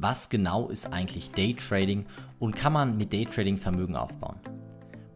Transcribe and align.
Was 0.00 0.28
genau 0.28 0.68
ist 0.68 0.92
eigentlich 0.92 1.32
Daytrading 1.32 2.06
und 2.38 2.54
kann 2.54 2.72
man 2.72 2.96
mit 2.96 3.12
Daytrading 3.12 3.56
Vermögen 3.56 3.96
aufbauen? 3.96 4.36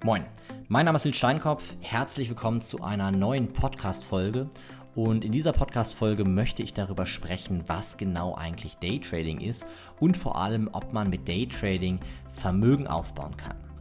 Moin, 0.03 0.25
mein 0.67 0.87
Name 0.87 0.97
ist 0.97 1.05
Nils 1.05 1.19
Steinkopf. 1.19 1.63
Herzlich 1.79 2.29
willkommen 2.29 2.61
zu 2.63 2.83
einer 2.83 3.13
neuen 3.13 3.53
Podcast-Folge. 3.53 4.51
Und 4.97 5.25
in 5.25 5.31
dieser 5.31 5.53
Podcast-Folge 5.53 6.25
möchte 6.25 6.65
ich 6.65 6.75
darüber 6.75 7.07
sprechen, 7.07 7.63
was 7.69 7.97
genau 7.97 8.35
eigentlich 8.35 8.75
Daytrading 8.79 9.41
ist 9.41 9.65
und 10.01 10.17
vor 10.17 10.35
allem, 10.35 10.69
ob 10.73 10.93
man 10.93 11.11
mit 11.11 11.29
Daytrading 11.29 12.01
Vermögen 12.29 12.89
aufbauen 12.89 13.37
kann. 13.37 13.72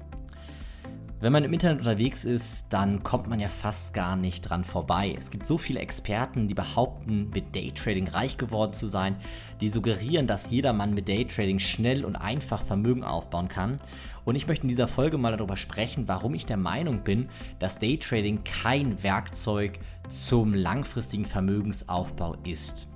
Wenn 1.21 1.33
man 1.33 1.43
im 1.43 1.53
Internet 1.53 1.77
unterwegs 1.77 2.25
ist, 2.25 2.65
dann 2.69 3.03
kommt 3.03 3.27
man 3.27 3.39
ja 3.39 3.47
fast 3.47 3.93
gar 3.93 4.15
nicht 4.15 4.41
dran 4.41 4.63
vorbei. 4.63 5.15
Es 5.15 5.29
gibt 5.29 5.45
so 5.45 5.59
viele 5.59 5.79
Experten, 5.79 6.47
die 6.47 6.55
behaupten, 6.55 7.29
mit 7.31 7.53
Daytrading 7.53 8.07
reich 8.07 8.37
geworden 8.37 8.73
zu 8.73 8.87
sein, 8.87 9.17
die 9.61 9.69
suggerieren, 9.69 10.25
dass 10.25 10.49
jedermann 10.49 10.95
mit 10.95 11.07
Daytrading 11.07 11.59
schnell 11.59 12.05
und 12.05 12.15
einfach 12.15 12.63
Vermögen 12.63 13.03
aufbauen 13.03 13.49
kann. 13.49 13.77
Und 14.25 14.33
ich 14.33 14.47
möchte 14.47 14.63
in 14.63 14.69
dieser 14.69 14.87
Folge 14.87 15.19
mal 15.19 15.37
darüber 15.37 15.57
sprechen, 15.57 16.07
warum 16.07 16.33
ich 16.33 16.47
der 16.47 16.57
Meinung 16.57 17.03
bin, 17.03 17.29
dass 17.59 17.77
Daytrading 17.77 18.43
kein 18.43 19.03
Werkzeug 19.03 19.77
zum 20.09 20.55
langfristigen 20.55 21.25
Vermögensaufbau 21.25 22.35
ist. 22.45 22.89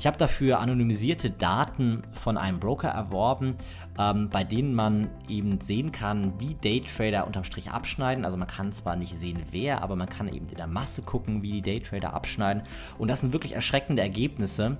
Ich 0.00 0.06
habe 0.06 0.16
dafür 0.16 0.60
anonymisierte 0.60 1.28
Daten 1.28 2.02
von 2.14 2.38
einem 2.38 2.58
Broker 2.58 2.88
erworben, 2.88 3.56
ähm, 3.98 4.30
bei 4.30 4.44
denen 4.44 4.74
man 4.74 5.10
eben 5.28 5.60
sehen 5.60 5.92
kann, 5.92 6.32
wie 6.40 6.54
Daytrader 6.54 7.26
unterm 7.26 7.44
Strich 7.44 7.70
abschneiden. 7.70 8.24
Also 8.24 8.38
man 8.38 8.48
kann 8.48 8.72
zwar 8.72 8.96
nicht 8.96 9.14
sehen, 9.20 9.42
wer, 9.50 9.82
aber 9.82 9.96
man 9.96 10.08
kann 10.08 10.26
eben 10.28 10.48
in 10.48 10.56
der 10.56 10.68
Masse 10.68 11.02
gucken, 11.02 11.42
wie 11.42 11.60
die 11.60 11.60
Daytrader 11.60 12.14
abschneiden. 12.14 12.62
Und 12.96 13.08
das 13.08 13.20
sind 13.20 13.34
wirklich 13.34 13.52
erschreckende 13.52 14.00
Ergebnisse. 14.00 14.78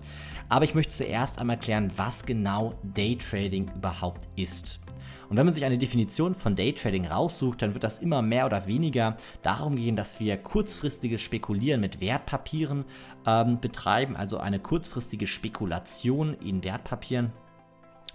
Aber 0.49 0.65
ich 0.65 0.75
möchte 0.75 0.95
zuerst 0.95 1.39
einmal 1.39 1.59
klären, 1.59 1.93
was 1.97 2.25
genau 2.25 2.73
Daytrading 2.83 3.71
überhaupt 3.77 4.27
ist. 4.37 4.81
Und 5.31 5.37
wenn 5.37 5.47
man 5.47 5.55
sich 5.55 5.65
eine 5.65 5.79
Definition 5.79 6.35
von 6.35 6.57
Daytrading 6.57 7.07
raussucht, 7.07 7.63
dann 7.63 7.73
wird 7.73 7.85
das 7.85 7.99
immer 7.99 8.21
mehr 8.21 8.47
oder 8.47 8.67
weniger 8.67 9.17
darum 9.43 9.77
gehen, 9.77 9.95
dass 9.95 10.19
wir 10.19 10.37
kurzfristiges 10.37 11.23
Spekulieren 11.23 11.81
mit 11.81 12.01
Wertpapieren 12.01 12.85
ähm, 13.25 13.61
betreiben, 13.61 14.17
also 14.17 14.39
eine 14.39 14.59
kurzfristige 14.59 15.29
Spekulation 15.29 16.35
in 16.35 16.65
Wertpapieren 16.65 17.33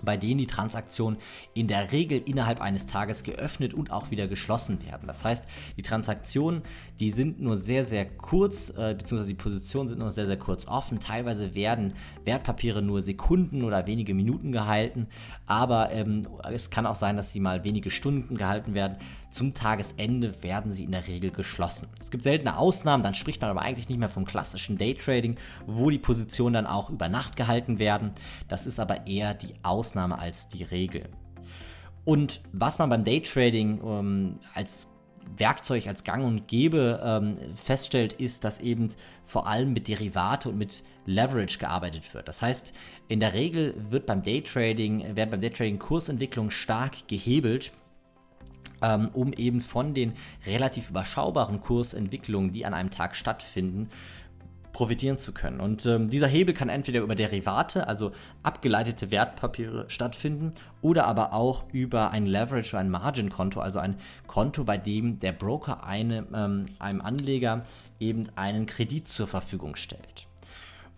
bei 0.06 0.18
denen 0.18 0.38
die 0.38 0.48
Transaktionen 0.48 1.20
in 1.54 1.68
der 1.68 1.92
Regel 1.92 2.22
innerhalb 2.26 2.62
eines 2.62 2.86
Tages 2.86 3.24
geöffnet 3.24 3.74
und 3.74 3.92
auch 3.92 4.12
wieder 4.12 4.28
geschlossen 4.28 4.86
werden. 4.86 5.08
Das 5.08 5.26
heißt, 5.26 5.46
die 5.78 5.82
Transaktionen, 5.82 6.62
die 7.00 7.12
sind 7.12 7.42
nur 7.42 7.58
sehr, 7.58 7.84
sehr 7.84 8.06
kurz, 8.06 8.70
äh, 8.70 8.96
beziehungsweise 8.98 9.30
die 9.30 9.36
Positionen 9.36 9.88
sind 9.88 10.00
nur 10.00 10.12
sehr, 10.12 10.26
sehr 10.26 10.38
kurz 10.38 10.68
offen. 10.68 11.00
Teilweise 11.00 11.56
werden 11.56 11.94
Wertpapiere 12.24 12.82
nur 12.82 13.02
Sekunden 13.02 13.64
oder 13.64 13.88
wenige 13.88 14.14
Minuten 14.14 14.52
gehalten, 14.52 15.08
aber 15.46 15.92
ähm, 15.92 16.28
es 16.52 16.70
kann 16.70 16.86
auch 16.86 16.96
sein, 16.96 17.18
dass 17.18 17.32
sie 17.32 17.40
mal 17.40 17.64
wenige 17.64 17.90
Stunden 17.90 18.38
gehalten 18.38 18.74
werden. 18.74 18.98
Zum 19.36 19.54
Tagesende 19.54 20.44
werden 20.44 20.72
sie 20.72 20.86
in 20.86 20.94
der 20.94 21.08
Regel 21.08 21.30
geschlossen. 21.30 21.90
Es 22.00 22.10
gibt 22.10 22.24
seltene 22.24 22.58
Ausnahmen, 22.58 23.04
dann 23.04 23.16
spricht 23.16 23.42
man 23.42 23.50
aber 23.50 23.64
eigentlich 23.64 23.90
nicht 23.90 23.98
mehr 23.98 24.08
vom 24.08 24.24
klassischen 24.24 24.78
Daytrading, 24.78 25.36
wo 25.68 25.90
die 25.90 25.98
Positionen 25.98 26.54
dann 26.54 26.66
auch 26.66 26.90
über 26.90 27.10
Nacht 27.10 27.36
gehalten 27.36 27.78
werden. 27.78 28.14
Das 28.48 28.66
ist 28.66 28.80
aber 28.80 29.08
eher 29.08 29.34
die 29.34 29.56
Ausnahme 29.62 30.18
als 30.20 30.48
die 30.48 30.64
Regel. 30.64 31.10
Und 32.06 32.44
was 32.54 32.80
man 32.80 32.90
beim 32.90 33.04
Daytrading 33.04 33.82
ähm, 33.86 34.40
als 34.54 34.94
Werkzeug, 35.36 35.88
als 35.88 36.06
Gang 36.06 36.24
und 36.24 36.48
Gäbe 36.48 37.02
ähm, 37.04 37.36
feststellt, 37.56 38.14
ist, 38.14 38.46
dass 38.46 38.62
eben 38.62 38.88
vor 39.26 39.48
allem 39.48 39.74
mit 39.74 39.90
Derivate 39.90 40.48
und 40.48 40.58
mit 40.58 40.82
Leverage 41.06 41.60
gearbeitet 41.60 42.14
wird. 42.14 42.30
Das 42.30 42.42
heißt, 42.42 42.72
in 43.10 43.20
der 43.20 43.34
Regel 43.34 43.76
wird 43.90 44.06
beim 44.06 44.24
Daytrading, 44.24 45.18
werden 45.18 45.32
beim 45.32 45.42
Daytrading 45.42 45.78
Kursentwicklungen 45.78 46.52
stark 46.52 47.10
gehebelt 47.10 47.74
ähm, 48.86 49.10
um 49.14 49.34
eben 49.34 49.62
von 49.62 49.94
den 49.94 50.14
relativ 50.46 50.92
überschaubaren 50.92 51.60
Kursentwicklungen, 51.60 52.54
die 52.54 52.66
an 52.66 52.74
einem 52.76 52.92
Tag 52.92 53.16
stattfinden, 53.16 53.90
profitieren 54.74 55.18
zu 55.18 55.34
können. 55.34 55.62
Und 55.62 55.86
ähm, 55.86 56.10
dieser 56.10 56.28
Hebel 56.28 56.54
kann 56.54 56.68
entweder 56.68 57.00
über 57.00 57.16
Derivate, 57.16 57.88
also 57.88 58.12
abgeleitete 58.44 59.10
Wertpapiere 59.10 59.86
stattfinden, 59.88 60.52
oder 60.82 61.08
aber 61.08 61.34
auch 61.34 61.64
über 61.72 62.12
ein 62.12 62.26
Leverage 62.26 62.76
oder 62.76 62.82
ein 62.82 62.90
Margin-Konto, 62.90 63.62
also 63.62 63.80
ein 63.80 63.96
Konto, 64.28 64.66
bei 64.66 64.78
dem 64.78 65.20
der 65.20 65.32
Broker 65.32 65.86
eine, 65.86 66.28
ähm, 66.34 66.66
einem 66.78 67.02
Anleger 67.02 67.64
eben 68.00 68.26
einen 68.36 68.66
Kredit 68.66 69.08
zur 69.08 69.28
Verfügung 69.28 69.78
stellt. 69.78 70.28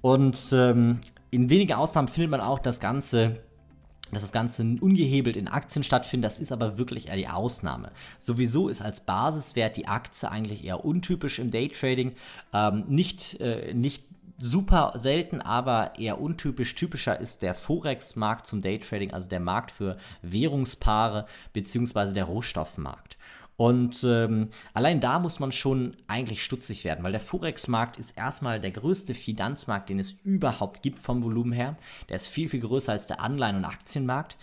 Und 0.02 0.50
ähm, 0.52 1.00
in 1.30 1.50
wenigen 1.50 1.74
Ausnahmen 1.74 2.08
findet 2.08 2.32
man 2.32 2.42
auch 2.42 2.60
das 2.60 2.80
Ganze 2.80 3.36
dass 4.12 4.22
das 4.22 4.32
Ganze 4.32 4.64
ungehebelt 4.64 5.36
in 5.36 5.48
Aktien 5.48 5.84
stattfindet, 5.84 6.26
das 6.26 6.40
ist 6.40 6.52
aber 6.52 6.78
wirklich 6.78 7.08
eher 7.08 7.18
die 7.18 7.28
Ausnahme. 7.28 7.92
Sowieso 8.18 8.70
ist 8.70 8.82
als 8.82 9.02
Basiswert 9.02 9.78
die 9.78 9.88
Aktie 9.88 10.30
eigentlich 10.30 10.64
eher 10.64 10.86
untypisch 10.86 11.40
im 11.40 11.52
Daytrading. 11.52 12.14
Ähm, 12.54 12.86
nicht, 12.88 13.40
äh, 13.40 13.74
nicht 13.74 14.04
super 14.40 14.94
selten, 14.96 15.42
aber 15.42 15.94
eher 15.98 16.22
untypisch. 16.22 16.76
Typischer 16.76 17.20
ist 17.20 17.42
der 17.42 17.56
Forex-Markt 17.56 18.48
zum 18.48 18.62
Daytrading, 18.62 19.14
also 19.14 19.28
der 19.28 19.40
Markt 19.40 19.72
für 19.72 19.98
Währungspaare 20.22 21.26
beziehungsweise 21.54 22.14
der 22.14 22.26
Rohstoffmarkt. 22.26 23.18
Und 23.58 24.04
ähm, 24.04 24.50
allein 24.74 25.02
da 25.02 25.18
muss 25.18 25.40
man 25.40 25.52
schon 25.52 25.98
eigentlich 26.08 26.44
stutzig 26.44 26.84
werden, 26.84 27.04
weil 27.04 27.12
der 27.12 27.20
Forex-Markt 27.20 27.98
ist 27.98 28.16
erstmal 28.16 28.62
der 28.62 28.72
größte 28.72 29.16
Finanzmarkt, 29.16 29.90
den 29.90 30.00
es 30.00 30.14
überhaupt 30.24 30.84
gibt 30.84 31.00
vom 31.00 31.24
Volumen 31.24 31.52
her. 31.52 31.76
Der 32.08 32.18
ist 32.18 32.28
viel, 32.28 32.50
viel 32.50 32.62
größer 32.62 32.92
als 32.92 33.08
der 33.08 33.20
Anleihen- 33.20 33.58
und 33.58 33.66
Aktienmarkt. 33.66 34.38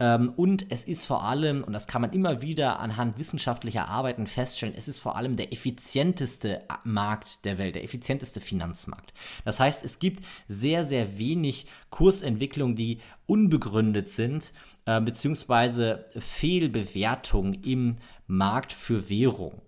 Ähm, 0.00 0.32
und 0.36 0.66
es 0.70 0.84
ist 0.84 1.04
vor 1.04 1.24
allem, 1.24 1.62
und 1.62 1.72
das 1.72 1.86
kann 1.86 2.02
man 2.02 2.12
immer 2.12 2.40
wieder 2.40 2.80
anhand 2.80 3.18
wissenschaftlicher 3.18 3.88
Arbeiten 3.88 4.26
feststellen, 4.26 4.74
es 4.76 4.88
ist 4.88 5.00
vor 5.00 5.16
allem 5.16 5.36
der 5.36 5.52
effizienteste 5.52 6.62
Markt 6.84 7.44
der 7.44 7.58
Welt, 7.58 7.74
der 7.74 7.84
effizienteste 7.84 8.40
Finanzmarkt. 8.40 9.12
Das 9.44 9.60
heißt, 9.60 9.84
es 9.84 9.98
gibt 9.98 10.24
sehr, 10.48 10.84
sehr 10.84 11.18
wenig 11.18 11.66
Kursentwicklungen, 11.90 12.74
die 12.74 12.98
unbegründet 13.26 14.08
sind, 14.08 14.52
äh, 14.86 15.00
beziehungsweise 15.00 16.06
Fehlbewertungen 16.18 17.54
im 17.62 17.96
Markt 18.32 18.72
für 18.72 19.08
Währung. 19.08 19.62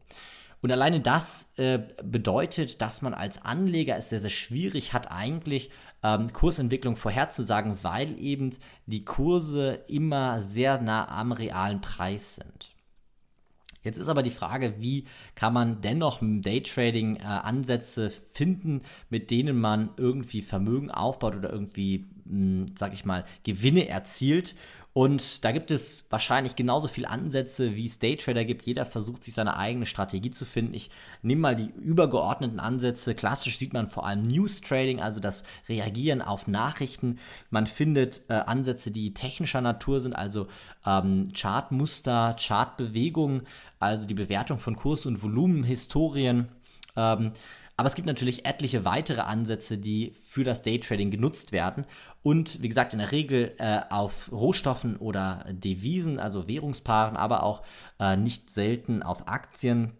Und 0.60 0.72
alleine 0.72 1.00
das 1.00 1.52
äh, 1.58 1.80
bedeutet, 2.02 2.80
dass 2.80 3.02
man 3.02 3.12
als 3.12 3.44
Anleger 3.44 3.96
es 3.98 4.08
sehr, 4.08 4.20
sehr 4.20 4.30
schwierig 4.30 4.94
hat, 4.94 5.10
eigentlich 5.10 5.70
ähm, 6.02 6.32
Kursentwicklung 6.32 6.96
vorherzusagen, 6.96 7.76
weil 7.82 8.18
eben 8.18 8.56
die 8.86 9.04
Kurse 9.04 9.84
immer 9.88 10.40
sehr 10.40 10.80
nah 10.80 11.06
am 11.08 11.32
realen 11.32 11.82
Preis 11.82 12.36
sind. 12.36 12.74
Jetzt 13.82 13.98
ist 13.98 14.08
aber 14.08 14.22
die 14.22 14.30
Frage, 14.30 14.76
wie 14.78 15.04
kann 15.34 15.52
man 15.52 15.82
dennoch 15.82 16.20
Daytrading 16.22 17.16
äh, 17.16 17.24
Ansätze 17.24 18.08
finden, 18.08 18.80
mit 19.10 19.30
denen 19.30 19.60
man 19.60 19.90
irgendwie 19.98 20.40
Vermögen 20.40 20.90
aufbaut 20.90 21.36
oder 21.36 21.52
irgendwie, 21.52 22.06
mh, 22.24 22.30
hm, 22.30 22.66
sag 22.76 22.94
ich 22.94 23.04
mal, 23.04 23.26
Gewinne 23.42 23.86
erzielt. 23.86 24.56
Und 24.94 25.44
da 25.44 25.50
gibt 25.50 25.72
es 25.72 26.06
wahrscheinlich 26.08 26.54
genauso 26.54 26.86
viele 26.86 27.10
Ansätze, 27.10 27.74
wie 27.74 27.84
es 27.84 27.98
Daytrader 27.98 28.44
gibt. 28.44 28.62
Jeder 28.62 28.86
versucht 28.86 29.24
sich 29.24 29.34
seine 29.34 29.56
eigene 29.56 29.86
Strategie 29.86 30.30
zu 30.30 30.44
finden. 30.44 30.72
Ich 30.72 30.88
nehme 31.20 31.40
mal 31.40 31.56
die 31.56 31.68
übergeordneten 31.80 32.60
Ansätze. 32.60 33.16
Klassisch 33.16 33.58
sieht 33.58 33.72
man 33.72 33.88
vor 33.88 34.06
allem 34.06 34.22
News 34.22 34.60
Trading, 34.60 35.00
also 35.00 35.18
das 35.18 35.42
Reagieren 35.68 36.22
auf 36.22 36.46
Nachrichten. 36.46 37.18
Man 37.50 37.66
findet 37.66 38.22
äh, 38.28 38.34
Ansätze, 38.34 38.92
die 38.92 39.14
technischer 39.14 39.60
Natur 39.60 40.00
sind, 40.00 40.14
also 40.14 40.46
ähm, 40.86 41.32
Chartmuster, 41.34 42.36
Chartbewegungen, 42.38 43.48
also 43.80 44.06
die 44.06 44.14
Bewertung 44.14 44.60
von 44.60 44.76
Kurs 44.76 45.06
und 45.06 45.24
Volumen, 45.24 45.64
Historien. 45.64 46.50
Ähm, 46.94 47.32
aber 47.76 47.88
es 47.88 47.94
gibt 47.94 48.06
natürlich 48.06 48.46
etliche 48.46 48.84
weitere 48.84 49.22
Ansätze, 49.22 49.78
die 49.78 50.14
für 50.20 50.44
das 50.44 50.62
Daytrading 50.62 51.10
genutzt 51.10 51.50
werden. 51.50 51.86
Und 52.22 52.62
wie 52.62 52.68
gesagt, 52.68 52.92
in 52.92 53.00
der 53.00 53.10
Regel 53.10 53.54
äh, 53.58 53.80
auf 53.90 54.30
Rohstoffen 54.30 54.96
oder 54.96 55.44
Devisen, 55.50 56.20
also 56.20 56.46
Währungspaaren, 56.46 57.16
aber 57.16 57.42
auch 57.42 57.62
äh, 57.98 58.16
nicht 58.16 58.50
selten 58.50 59.02
auf 59.02 59.26
Aktien. 59.28 59.92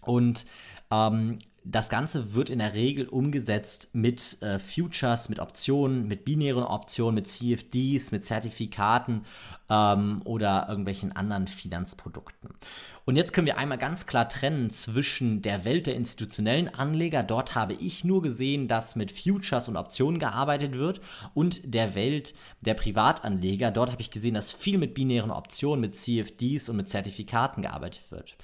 Und 0.00 0.46
ähm, 0.90 1.38
das 1.68 1.88
Ganze 1.88 2.34
wird 2.34 2.48
in 2.48 2.60
der 2.60 2.74
Regel 2.74 3.08
umgesetzt 3.08 3.90
mit 3.92 4.40
äh, 4.40 4.60
Futures, 4.60 5.28
mit 5.28 5.40
Optionen, 5.40 6.06
mit 6.06 6.24
binären 6.24 6.62
Optionen, 6.62 7.16
mit 7.16 7.26
CFDs, 7.26 8.12
mit 8.12 8.24
Zertifikaten 8.24 9.24
ähm, 9.68 10.22
oder 10.24 10.66
irgendwelchen 10.68 11.10
anderen 11.10 11.48
Finanzprodukten. 11.48 12.50
Und 13.04 13.16
jetzt 13.16 13.32
können 13.32 13.48
wir 13.48 13.58
einmal 13.58 13.78
ganz 13.78 14.06
klar 14.06 14.28
trennen 14.28 14.70
zwischen 14.70 15.42
der 15.42 15.64
Welt 15.64 15.88
der 15.88 15.96
institutionellen 15.96 16.72
Anleger, 16.72 17.24
dort 17.24 17.56
habe 17.56 17.74
ich 17.74 18.04
nur 18.04 18.22
gesehen, 18.22 18.68
dass 18.68 18.94
mit 18.94 19.10
Futures 19.10 19.68
und 19.68 19.76
Optionen 19.76 20.20
gearbeitet 20.20 20.74
wird, 20.74 21.00
und 21.34 21.60
der 21.64 21.96
Welt 21.96 22.34
der 22.60 22.74
Privatanleger, 22.74 23.72
dort 23.72 23.90
habe 23.90 24.02
ich 24.02 24.10
gesehen, 24.10 24.34
dass 24.34 24.52
viel 24.52 24.78
mit 24.78 24.94
binären 24.94 25.32
Optionen, 25.32 25.80
mit 25.80 25.96
CFDs 25.96 26.68
und 26.68 26.76
mit 26.76 26.88
Zertifikaten 26.88 27.62
gearbeitet 27.62 28.10
wird. 28.10 28.36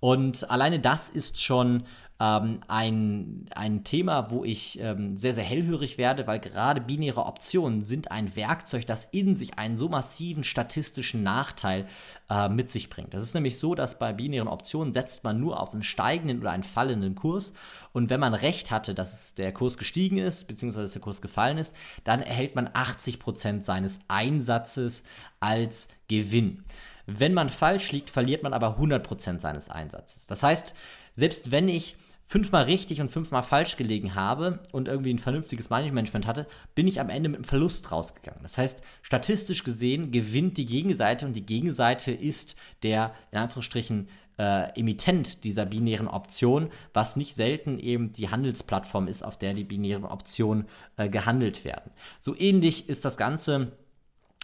Und 0.00 0.48
alleine 0.50 0.80
das 0.80 1.10
ist 1.10 1.42
schon 1.42 1.84
ähm, 2.20 2.60
ein, 2.68 3.46
ein 3.54 3.82
Thema, 3.82 4.30
wo 4.30 4.44
ich 4.44 4.78
ähm, 4.78 5.16
sehr, 5.16 5.32
sehr 5.32 5.42
hellhörig 5.42 5.96
werde, 5.96 6.26
weil 6.26 6.38
gerade 6.38 6.82
binäre 6.82 7.24
Optionen 7.24 7.86
sind 7.86 8.10
ein 8.10 8.36
Werkzeug, 8.36 8.86
das 8.86 9.06
in 9.06 9.36
sich 9.36 9.58
einen 9.58 9.78
so 9.78 9.88
massiven 9.88 10.44
statistischen 10.44 11.22
Nachteil 11.22 11.86
äh, 12.28 12.50
mit 12.50 12.68
sich 12.70 12.90
bringt. 12.90 13.14
Das 13.14 13.22
ist 13.22 13.34
nämlich 13.34 13.58
so, 13.58 13.74
dass 13.74 13.98
bei 13.98 14.12
binären 14.12 14.48
Optionen 14.48 14.92
setzt 14.92 15.24
man 15.24 15.40
nur 15.40 15.58
auf 15.58 15.72
einen 15.72 15.82
steigenden 15.82 16.40
oder 16.40 16.50
einen 16.50 16.62
fallenden 16.62 17.14
Kurs. 17.14 17.54
Und 17.92 18.10
wenn 18.10 18.20
man 18.20 18.34
recht 18.34 18.70
hatte, 18.70 18.94
dass 18.94 19.34
der 19.34 19.52
Kurs 19.52 19.78
gestiegen 19.78 20.18
ist, 20.18 20.46
beziehungsweise 20.46 20.84
dass 20.84 20.92
der 20.92 21.02
Kurs 21.02 21.22
gefallen 21.22 21.56
ist, 21.56 21.74
dann 22.04 22.20
erhält 22.20 22.54
man 22.54 22.68
80% 22.68 23.62
seines 23.62 23.98
Einsatzes 24.08 25.04
als 25.40 25.88
Gewinn. 26.06 26.64
Wenn 27.06 27.32
man 27.32 27.48
falsch 27.48 27.92
liegt, 27.92 28.10
verliert 28.10 28.42
man 28.42 28.52
aber 28.52 28.78
100% 28.78 29.40
seines 29.40 29.70
Einsatzes. 29.70 30.26
Das 30.26 30.42
heißt, 30.42 30.74
selbst 31.14 31.50
wenn 31.50 31.68
ich 31.68 31.96
fünfmal 32.30 32.62
richtig 32.62 33.00
und 33.00 33.10
fünfmal 33.10 33.42
falsch 33.42 33.76
gelegen 33.76 34.14
habe 34.14 34.60
und 34.70 34.86
irgendwie 34.86 35.12
ein 35.12 35.18
vernünftiges 35.18 35.68
Management 35.68 36.28
hatte, 36.28 36.46
bin 36.76 36.86
ich 36.86 37.00
am 37.00 37.10
Ende 37.10 37.28
mit 37.28 37.38
einem 37.38 37.44
Verlust 37.44 37.90
rausgegangen. 37.90 38.44
Das 38.44 38.56
heißt, 38.56 38.80
statistisch 39.02 39.64
gesehen 39.64 40.12
gewinnt 40.12 40.56
die 40.56 40.64
Gegenseite 40.64 41.26
und 41.26 41.32
die 41.32 41.44
Gegenseite 41.44 42.12
ist 42.12 42.54
der, 42.84 43.14
in 43.32 43.38
Anführungsstrichen, 43.38 44.08
äh, 44.38 44.78
Emittent 44.78 45.42
dieser 45.42 45.66
binären 45.66 46.06
Option, 46.06 46.70
was 46.94 47.16
nicht 47.16 47.34
selten 47.34 47.80
eben 47.80 48.12
die 48.12 48.28
Handelsplattform 48.28 49.08
ist, 49.08 49.24
auf 49.24 49.36
der 49.36 49.52
die 49.52 49.64
binären 49.64 50.04
Optionen 50.04 50.66
äh, 50.98 51.08
gehandelt 51.08 51.64
werden. 51.64 51.90
So 52.20 52.36
ähnlich 52.38 52.88
ist 52.88 53.04
das 53.04 53.16
Ganze 53.16 53.72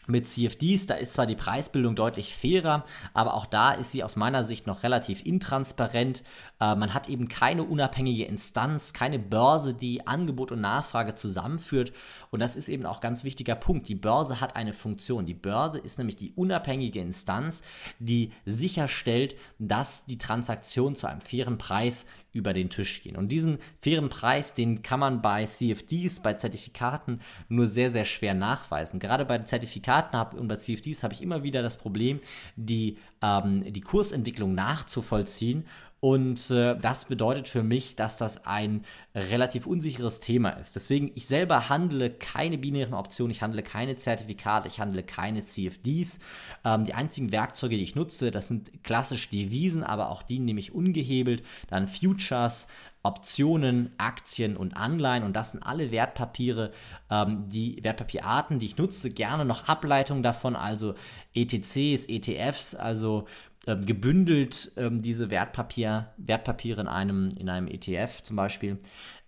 mit 0.09 0.27
CFDs, 0.27 0.87
da 0.87 0.95
ist 0.95 1.15
zwar 1.15 1.27
die 1.27 1.35
Preisbildung 1.35 1.95
deutlich 1.95 2.35
fairer, 2.35 2.85
aber 3.15 3.35
auch 3.35 3.47
da 3.47 3.73
ist 3.73 3.93
sie 3.93 4.05
aus 4.05 4.17
meiner 4.17 4.45
Sicht 4.45 4.67
noch 4.67 4.83
relativ 4.83 5.25
intransparent. 5.25 6.23
Äh, 6.61 6.75
man 6.77 6.95
hat 6.95 7.09
eben 7.09 7.29
keine 7.29 7.65
unabhängige 7.65 8.25
Instanz, 8.25 8.93
keine 8.93 9.19
Börse, 9.19 9.75
die 9.75 10.07
Angebot 10.07 10.53
und 10.53 10.61
Nachfrage 10.61 11.15
zusammenführt. 11.15 11.93
Und 12.31 12.41
das 12.41 12.57
ist 12.57 12.69
eben 12.69 12.87
auch 12.87 13.01
ganz 13.01 13.25
wichtiger 13.25 13.55
Punkt. 13.55 13.89
Die 13.89 13.95
Börse 13.95 14.41
hat 14.41 14.57
eine 14.57 14.73
Funktion. 14.73 15.27
Die 15.27 15.35
Börse 15.35 15.79
ist 15.79 15.99
nämlich 15.99 16.17
die 16.17 16.33
unabhängige 16.33 17.01
Instanz, 17.01 17.63
die 17.99 18.33
sicherstellt, 18.45 19.37
dass 19.59 20.07
die 20.07 20.19
Transaktion 20.19 20.95
zu 20.95 21.07
einem 21.07 21.21
fairen 21.21 21.59
Preis 21.59 22.05
über 22.37 22.53
den 22.53 22.71
Tisch 22.71 23.03
gehen. 23.03 23.17
Und 23.17 23.29
diesen 23.29 23.59
fairen 23.79 24.11
Preis, 24.11 24.55
den 24.55 24.83
kann 24.83 25.01
man 25.01 25.23
bei 25.23 25.45
CFDs, 25.45 26.21
bei 26.21 26.35
Zertifikaten 26.35 27.21
nur 27.49 27.67
sehr, 27.67 27.91
sehr 27.91 28.05
schwer 28.05 28.35
nachweisen. 28.35 29.01
Gerade 29.01 29.25
bei 29.25 29.39
Zertifikaten 29.39 29.96
hab, 29.97 30.35
und 30.35 30.49
bei 30.49 30.57
CFDs 30.57 31.03
habe 31.03 31.15
ich 31.15 31.23
immer 31.23 31.43
wieder 31.43 31.63
das 31.63 31.77
Problem, 31.77 32.21
die, 32.57 32.99
ähm, 33.23 33.73
die 33.73 33.81
Kursentwicklung 33.81 34.55
nachzuvollziehen 34.55 35.65
und 36.01 36.51
äh, 36.51 36.77
das 36.77 37.07
bedeutet 37.07 37.49
für 37.49 37.63
mich, 37.63 37.97
dass 37.97 38.19
das 38.19 38.47
ein 38.47 38.85
relativ 39.15 39.67
unsicheres 39.67 40.21
Thema 40.21 40.51
ist. 40.51 40.77
Deswegen, 40.77 41.11
ich 41.15 41.27
selber 41.27 41.71
handle 41.71 42.11
keine 42.11 42.59
binären 42.59 42.93
Optionen, 42.93 43.31
ich 43.31 43.41
handle 43.41 43.63
keine 43.63 43.97
Zertifikate, 43.97 44.69
ich 44.69 44.79
handle 44.79 45.03
keine 45.03 45.43
CFDs. 45.43 46.19
Ähm, 46.65 46.85
die 46.85 46.93
einzigen 46.93 47.33
Werkzeuge, 47.33 47.77
die 47.77 47.83
ich 47.83 47.95
nutze, 47.95 48.31
das 48.31 48.49
sind 48.49 48.85
klassisch 48.85 49.31
Devisen, 49.31 49.83
aber 49.83 50.11
auch 50.11 50.23
die 50.23 50.39
nehme 50.39 50.61
ich 50.61 50.75
ungehebelt. 50.75 51.43
Dann 51.69 51.89
Futures, 51.89 52.67
Optionen, 53.07 53.91
Aktien 53.99 54.57
und 54.57 54.77
Anleihen 54.77 55.23
und 55.23 55.35
das 55.35 55.53
sind 55.53 55.63
alle 55.63 55.93
Wertpapiere, 55.93 56.73
ähm, 57.09 57.49
die 57.49 57.79
Wertpapierarten, 57.83 58.59
die 58.59 58.67
ich 58.67 58.77
nutze, 58.77 59.11
gerne 59.11 59.45
noch 59.45 59.69
Ableitungen 59.69 60.23
davon, 60.23 60.57
also 60.57 60.95
ETCs, 61.35 62.07
ETFs, 62.09 62.75
also 62.75 63.27
ähm, 63.67 63.85
gebündelt 63.85 64.73
ähm, 64.77 65.01
diese 65.01 65.31
Wertpapier, 65.31 66.13
Wertpapiere 66.17 66.81
in 66.81 66.89
einem, 66.89 67.29
in 67.37 67.49
einem 67.49 67.69
ETF 67.69 68.23
zum 68.23 68.37
Beispiel. 68.37 68.79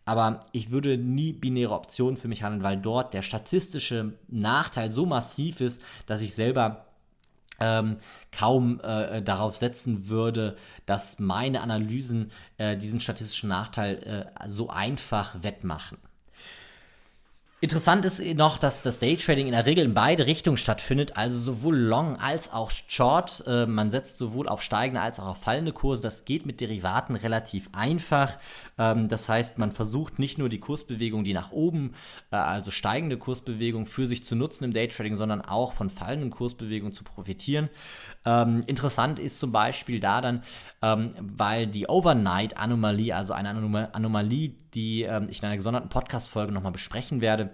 Aber 0.05 0.41
ich 0.53 0.71
würde 0.71 0.97
nie 0.97 1.33
binäre 1.33 1.75
Optionen 1.75 2.17
für 2.17 2.29
mich 2.29 2.43
handeln, 2.43 2.63
weil 2.63 2.79
dort 2.79 3.15
der 3.15 3.23
statistische 3.23 4.15
Nachteil 4.27 4.91
so 4.91 5.07
massiv 5.07 5.61
ist, 5.61 5.83
dass 6.07 6.23
ich 6.23 6.35
selber 6.35 6.88
ähm, 7.61 7.97
kaum 8.33 8.81
äh, 8.81 9.23
darauf 9.23 9.57
setzen 9.57 10.09
würde, 10.09 10.57
dass 10.87 11.19
meine 11.19 11.61
Analysen 11.61 12.31
äh, 12.57 12.77
diesen 12.77 13.01
statistischen 13.01 13.49
Nachteil 13.49 14.31
äh, 14.39 14.49
so 14.49 14.71
einfach 14.71 15.43
wettmachen. 15.43 15.99
Interessant 17.61 18.05
ist 18.05 18.25
noch, 18.37 18.57
dass 18.57 18.85
das 18.85 19.01
Daytrading 19.01 19.47
in 19.47 19.53
der 19.53 19.67
Regel 19.67 19.85
in 19.85 19.93
beide 19.93 20.27
Richtungen 20.27 20.57
stattfindet, 20.57 21.17
also 21.17 21.41
sowohl 21.41 21.77
Long 21.77 22.15
als 22.15 22.53
auch 22.53 22.71
Short. 22.71 23.43
Äh, 23.49 23.67
man 23.67 23.91
setzt 23.91 24.17
sowohl 24.17 24.49
auf 24.49 24.63
steigende 24.63 25.01
als 25.01 25.19
auch 25.19 25.27
auf 25.27 25.43
fallende 25.43 25.73
Kurse. 25.73 26.05
Das 26.05 26.25
geht 26.25 26.47
mit 26.47 26.61
Derivaten 26.61 27.17
relativ 27.17 27.69
einfach. 27.73 28.39
Ähm, 28.79 29.09
das 29.09 29.29
heißt, 29.29 29.59
man 29.59 29.73
versucht 29.73 30.21
nicht 30.21 30.39
nur 30.39 30.49
die 30.49 30.61
Kursbewegung, 30.61 31.25
die 31.25 31.35
nach 31.35 31.51
oben, 31.51 31.95
äh, 32.31 32.37
also 32.37 32.71
steigende 32.71 33.19
Kursbewegung 33.19 33.87
für 33.87 34.07
sich 34.07 34.25
zu 34.25 34.37
nutzen 34.37 34.63
im 34.63 34.73
Daytrading, 34.73 35.17
sondern 35.17 35.41
auch 35.41 35.73
von 35.73 35.91
fallenden 35.91 36.31
Kursbewegungen 36.31 36.93
zu 36.93 37.03
profitieren. 37.03 37.71
Ähm, 38.25 38.63
interessant 38.69 39.19
ist 39.19 39.41
zum 39.41 39.51
Beispiel 39.51 39.99
da 39.99 40.21
dann, 40.21 40.43
ähm, 40.81 41.13
weil 41.21 41.67
die 41.67 41.89
Overnight-Anomalie, 41.89 43.17
also 43.17 43.33
eine 43.33 43.91
Anomalie, 43.95 44.55
die 44.75 45.03
ähm, 45.03 45.27
ich 45.31 45.41
in 45.41 45.47
einer 45.47 45.57
gesonderten 45.57 45.89
Podcast-Folge 45.89 46.53
nochmal 46.53 46.73
besprechen 46.73 47.21
werde, 47.21 47.48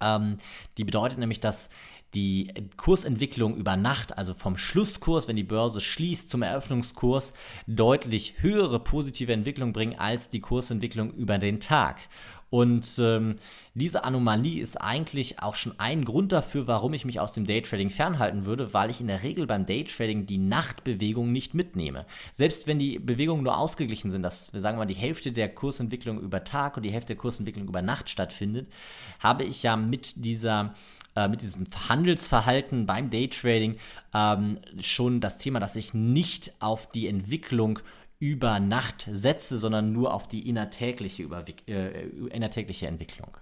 ähm, 0.00 0.38
die 0.76 0.84
bedeutet 0.84 1.18
nämlich, 1.18 1.40
dass 1.40 1.70
die 2.14 2.52
Kursentwicklung 2.76 3.56
über 3.56 3.76
Nacht, 3.76 4.16
also 4.16 4.32
vom 4.32 4.56
Schlusskurs, 4.56 5.28
wenn 5.28 5.36
die 5.36 5.42
Börse 5.42 5.80
schließt, 5.80 6.30
zum 6.30 6.42
Eröffnungskurs, 6.42 7.34
deutlich 7.66 8.36
höhere 8.38 8.80
positive 8.80 9.32
Entwicklung 9.32 9.72
bringen 9.72 9.98
als 9.98 10.30
die 10.30 10.40
Kursentwicklung 10.40 11.12
über 11.12 11.38
den 11.38 11.60
Tag. 11.60 12.00
Und 12.50 12.98
ähm, 12.98 13.36
diese 13.74 14.04
Anomalie 14.04 14.62
ist 14.62 14.80
eigentlich 14.80 15.42
auch 15.42 15.54
schon 15.54 15.78
ein 15.78 16.04
Grund 16.04 16.32
dafür, 16.32 16.66
warum 16.66 16.94
ich 16.94 17.04
mich 17.04 17.20
aus 17.20 17.32
dem 17.32 17.44
Daytrading 17.44 17.90
fernhalten 17.90 18.46
würde, 18.46 18.72
weil 18.72 18.90
ich 18.90 19.00
in 19.00 19.06
der 19.06 19.22
Regel 19.22 19.46
beim 19.46 19.66
Daytrading 19.66 20.26
die 20.26 20.38
Nachtbewegung 20.38 21.30
nicht 21.30 21.54
mitnehme. 21.54 22.06
Selbst 22.32 22.66
wenn 22.66 22.78
die 22.78 22.98
Bewegungen 22.98 23.42
nur 23.42 23.58
ausgeglichen 23.58 24.10
sind, 24.10 24.22
dass 24.22 24.52
wir 24.52 24.60
sagen 24.60 24.78
mal 24.78 24.86
die 24.86 24.94
Hälfte 24.94 25.32
der 25.32 25.48
Kursentwicklung 25.54 26.20
über 26.20 26.44
Tag 26.44 26.76
und 26.76 26.84
die 26.84 26.92
Hälfte 26.92 27.14
der 27.14 27.16
Kursentwicklung 27.16 27.68
über 27.68 27.82
Nacht 27.82 28.08
stattfindet, 28.08 28.68
habe 29.20 29.44
ich 29.44 29.62
ja 29.62 29.76
mit 29.76 30.24
dieser 30.24 30.74
äh, 31.14 31.28
mit 31.28 31.42
diesem 31.42 31.64
Handelsverhalten 31.88 32.86
beim 32.86 33.10
Daytrading 33.10 33.76
ähm, 34.14 34.58
schon 34.80 35.20
das 35.20 35.38
Thema, 35.38 35.60
dass 35.60 35.76
ich 35.76 35.92
nicht 35.92 36.52
auf 36.60 36.90
die 36.90 37.08
Entwicklung 37.08 37.80
über 38.18 38.58
Nacht 38.60 39.08
setze, 39.12 39.58
sondern 39.58 39.92
nur 39.92 40.12
auf 40.12 40.26
die 40.26 40.48
innertägliche, 40.48 41.22
Überwick 41.22 41.68
äh, 41.68 42.08
innertägliche 42.28 42.86
Entwicklung. 42.86 43.36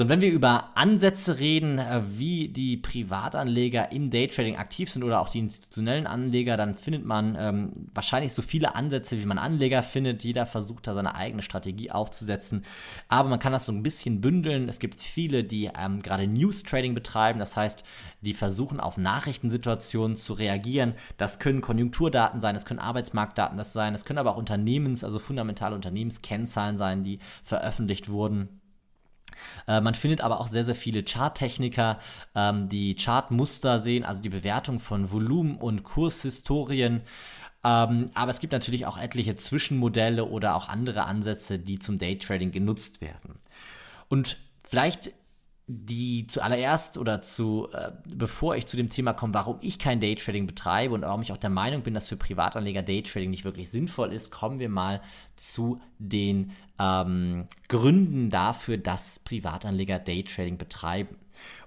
So, 0.00 0.04
und 0.04 0.08
wenn 0.08 0.22
wir 0.22 0.32
über 0.32 0.70
Ansätze 0.76 1.40
reden, 1.40 1.78
äh, 1.78 2.00
wie 2.06 2.48
die 2.48 2.78
Privatanleger 2.78 3.92
im 3.92 4.08
Daytrading 4.08 4.56
aktiv 4.56 4.90
sind 4.90 5.04
oder 5.04 5.20
auch 5.20 5.28
die 5.28 5.40
institutionellen 5.40 6.06
Anleger, 6.06 6.56
dann 6.56 6.74
findet 6.74 7.04
man 7.04 7.36
ähm, 7.38 7.72
wahrscheinlich 7.92 8.32
so 8.32 8.40
viele 8.40 8.76
Ansätze, 8.76 9.20
wie 9.20 9.26
man 9.26 9.36
Anleger 9.36 9.82
findet. 9.82 10.24
Jeder 10.24 10.46
versucht 10.46 10.86
da 10.86 10.94
seine 10.94 11.16
eigene 11.16 11.42
Strategie 11.42 11.90
aufzusetzen. 11.90 12.62
Aber 13.08 13.28
man 13.28 13.40
kann 13.40 13.52
das 13.52 13.66
so 13.66 13.72
ein 13.72 13.82
bisschen 13.82 14.22
bündeln. 14.22 14.70
Es 14.70 14.78
gibt 14.78 15.02
viele, 15.02 15.44
die 15.44 15.70
ähm, 15.78 16.00
gerade 16.00 16.26
News 16.26 16.62
Trading 16.62 16.94
betreiben. 16.94 17.38
Das 17.38 17.58
heißt, 17.58 17.84
die 18.22 18.32
versuchen 18.32 18.80
auf 18.80 18.96
Nachrichtensituationen 18.96 20.16
zu 20.16 20.32
reagieren. 20.32 20.94
Das 21.18 21.38
können 21.40 21.60
Konjunkturdaten 21.60 22.40
sein, 22.40 22.54
das 22.54 22.64
können 22.64 22.80
Arbeitsmarktdaten 22.80 23.62
sein, 23.64 23.92
das 23.92 24.06
können 24.06 24.18
aber 24.18 24.32
auch 24.32 24.38
Unternehmens, 24.38 25.04
also 25.04 25.18
fundamentale 25.18 25.74
Unternehmenskennzahlen 25.74 26.78
sein, 26.78 27.04
die 27.04 27.18
veröffentlicht 27.44 28.08
wurden. 28.08 28.59
Äh, 29.66 29.80
man 29.80 29.94
findet 29.94 30.20
aber 30.20 30.40
auch 30.40 30.48
sehr, 30.48 30.64
sehr 30.64 30.74
viele 30.74 31.04
Charttechniker, 31.04 31.98
ähm, 32.34 32.68
die 32.68 32.94
Chartmuster 32.94 33.78
sehen, 33.78 34.04
also 34.04 34.22
die 34.22 34.28
Bewertung 34.28 34.78
von 34.78 35.10
Volumen 35.10 35.56
und 35.56 35.84
Kurshistorien. 35.84 37.02
Ähm, 37.62 38.06
aber 38.14 38.30
es 38.30 38.40
gibt 38.40 38.52
natürlich 38.52 38.86
auch 38.86 38.98
etliche 38.98 39.36
Zwischenmodelle 39.36 40.24
oder 40.24 40.54
auch 40.54 40.68
andere 40.68 41.04
Ansätze, 41.04 41.58
die 41.58 41.78
zum 41.78 41.98
Daytrading 41.98 42.50
genutzt 42.52 43.00
werden. 43.00 43.38
Und 44.08 44.38
vielleicht 44.66 45.12
die 45.72 46.26
zuallererst 46.26 46.98
oder 46.98 47.22
zu, 47.22 47.68
äh, 47.72 47.92
bevor 48.12 48.56
ich 48.56 48.66
zu 48.66 48.76
dem 48.76 48.88
Thema 48.88 49.12
komme, 49.12 49.34
warum 49.34 49.58
ich 49.60 49.78
kein 49.78 50.00
Daytrading 50.00 50.48
betreibe 50.48 50.94
und 50.94 51.02
warum 51.02 51.22
ich 51.22 51.30
auch 51.30 51.36
der 51.36 51.50
Meinung 51.50 51.82
bin, 51.82 51.94
dass 51.94 52.08
für 52.08 52.16
Privatanleger 52.16 52.82
Daytrading 52.82 53.30
nicht 53.30 53.44
wirklich 53.44 53.70
sinnvoll 53.70 54.12
ist, 54.12 54.32
kommen 54.32 54.58
wir 54.58 54.68
mal 54.68 55.00
zu 55.36 55.80
den 56.00 56.52
ähm, 56.78 57.44
Gründen 57.68 58.30
dafür, 58.30 58.78
dass 58.78 59.18
Privatanleger 59.20 59.98
Daytrading 59.98 60.58
betreiben. 60.58 61.16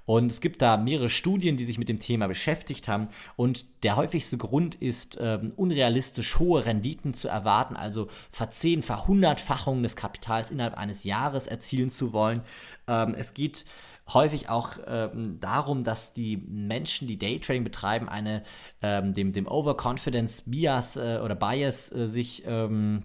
Und 0.05 0.31
es 0.31 0.41
gibt 0.41 0.61
da 0.61 0.75
mehrere 0.75 1.09
Studien, 1.09 1.55
die 1.55 1.63
sich 1.63 1.77
mit 1.77 1.87
dem 1.87 1.99
Thema 1.99 2.27
beschäftigt 2.27 2.87
haben. 2.87 3.07
Und 3.37 3.83
der 3.83 3.95
häufigste 3.95 4.37
Grund 4.37 4.75
ist, 4.75 5.17
ähm, 5.21 5.53
unrealistisch 5.55 6.39
hohe 6.39 6.65
Renditen 6.65 7.13
zu 7.13 7.29
erwarten, 7.29 7.77
also 7.77 8.09
verzehn, 8.31 8.81
verhundertfachungen 8.81 9.83
des 9.83 9.95
Kapitals 9.95 10.51
innerhalb 10.51 10.77
eines 10.77 11.05
Jahres 11.05 11.47
erzielen 11.47 11.89
zu 11.89 12.11
wollen. 12.11 12.41
Ähm, 12.87 13.15
es 13.17 13.33
geht 13.33 13.65
häufig 14.13 14.49
auch 14.49 14.77
ähm, 14.85 15.39
darum, 15.39 15.85
dass 15.85 16.13
die 16.13 16.35
Menschen, 16.35 17.07
die 17.07 17.17
Daytrading 17.17 17.63
betreiben, 17.63 18.09
eine 18.09 18.43
ähm, 18.81 19.13
dem, 19.13 19.31
dem 19.31 19.47
Overconfidence 19.47 20.43
Bias 20.45 20.97
äh, 20.97 21.21
oder 21.23 21.35
Bias 21.35 21.89
äh, 21.93 22.07
sich 22.07 22.43
ähm, 22.45 23.03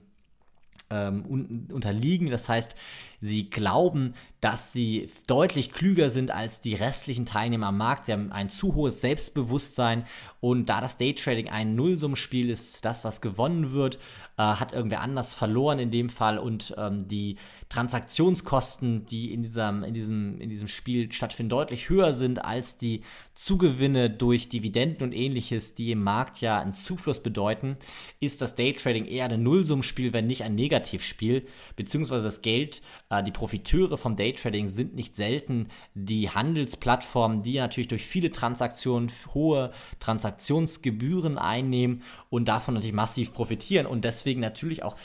ähm 0.91 1.25
un 1.27 1.69
unterliegen. 1.73 2.31
Das 2.31 2.49
heißt, 2.49 2.75
sie 3.21 3.51
glauben, 3.51 4.15
dass 4.41 4.73
sie 4.73 5.11
deutlich 5.27 5.71
klüger 5.71 6.11
sind 6.11 6.31
als 6.31 6.61
die 6.61 6.75
restlichen 6.75 7.27
Teilnehmer 7.27 7.69
am 7.69 7.77
Markt. 7.77 8.07
Sie 8.07 8.13
haben 8.13 8.31
ein 8.31 8.51
zu 8.51 8.75
hohes 8.75 9.01
Selbstbewusstsein 9.01 10.07
und 10.41 10.67
da 10.67 10.81
das 10.81 10.97
Daytrading 10.97 11.49
ein 11.49 11.75
Nullsummspiel 11.75 12.49
ist, 12.49 12.85
das, 12.85 13.05
was 13.05 13.21
gewonnen 13.21 13.73
wird, 13.73 13.99
äh, 14.37 14.43
hat 14.43 14.73
irgendwer 14.73 15.01
anders 15.01 15.35
verloren 15.35 15.81
in 15.81 15.91
dem 15.91 16.09
Fall 16.09 16.39
und 16.39 16.75
ähm, 16.79 17.09
die 17.09 17.37
Transaktionskosten, 17.69 19.05
die 19.07 19.33
in 19.33 19.43
diesem, 19.43 19.83
in, 19.83 19.93
diesem, 19.93 20.41
in 20.41 20.49
diesem 20.49 20.69
Spiel 20.69 21.11
stattfinden, 21.11 21.51
deutlich 21.51 21.89
höher 21.89 22.15
sind 22.15 22.45
als 22.45 22.77
die 22.77 23.03
Zugewinne 23.35 24.09
durch 24.09 24.49
Dividenden 24.49 25.09
und 25.09 25.13
ähnliches, 25.13 25.75
die 25.75 25.91
im 25.91 26.03
Markt 26.03 26.41
ja 26.41 26.61
einen 26.61 26.73
Zufluss 26.73 27.21
bedeuten, 27.21 27.77
ist 28.21 28.41
das 28.41 28.55
Daytrading 28.55 29.07
eher 29.07 29.29
ein 29.29 29.43
Nullsummspiel, 29.43 30.13
wenn 30.13 30.29
nicht 30.29 30.45
ein 30.45 30.55
Negativspiel, 30.55 31.47
beziehungsweise 31.77 32.25
das 32.25 32.41
Geld, 32.41 32.81
die 33.25 33.31
Profiteure 33.31 33.97
vom 33.97 34.17
Daytrading 34.17 34.69
sind 34.69 34.95
nicht 34.95 35.17
selten 35.17 35.69
die 35.95 36.29
Handelsplattformen, 36.29 37.43
die 37.43 37.57
natürlich 37.59 37.89
durch 37.89 38.07
viele 38.07 38.31
Transaktionen 38.31 39.11
hohe 39.33 39.73
Transaktionsgebühren 39.99 41.39
einnehmen 41.39 42.03
und 42.29 42.49
davon 42.49 42.75
natürlich 42.75 42.95
massiv 42.95 43.33
profitieren 43.33 43.87
und 43.87 44.05
deswegen 44.05 44.41
natürlich 44.41 44.83
auch 44.83 44.97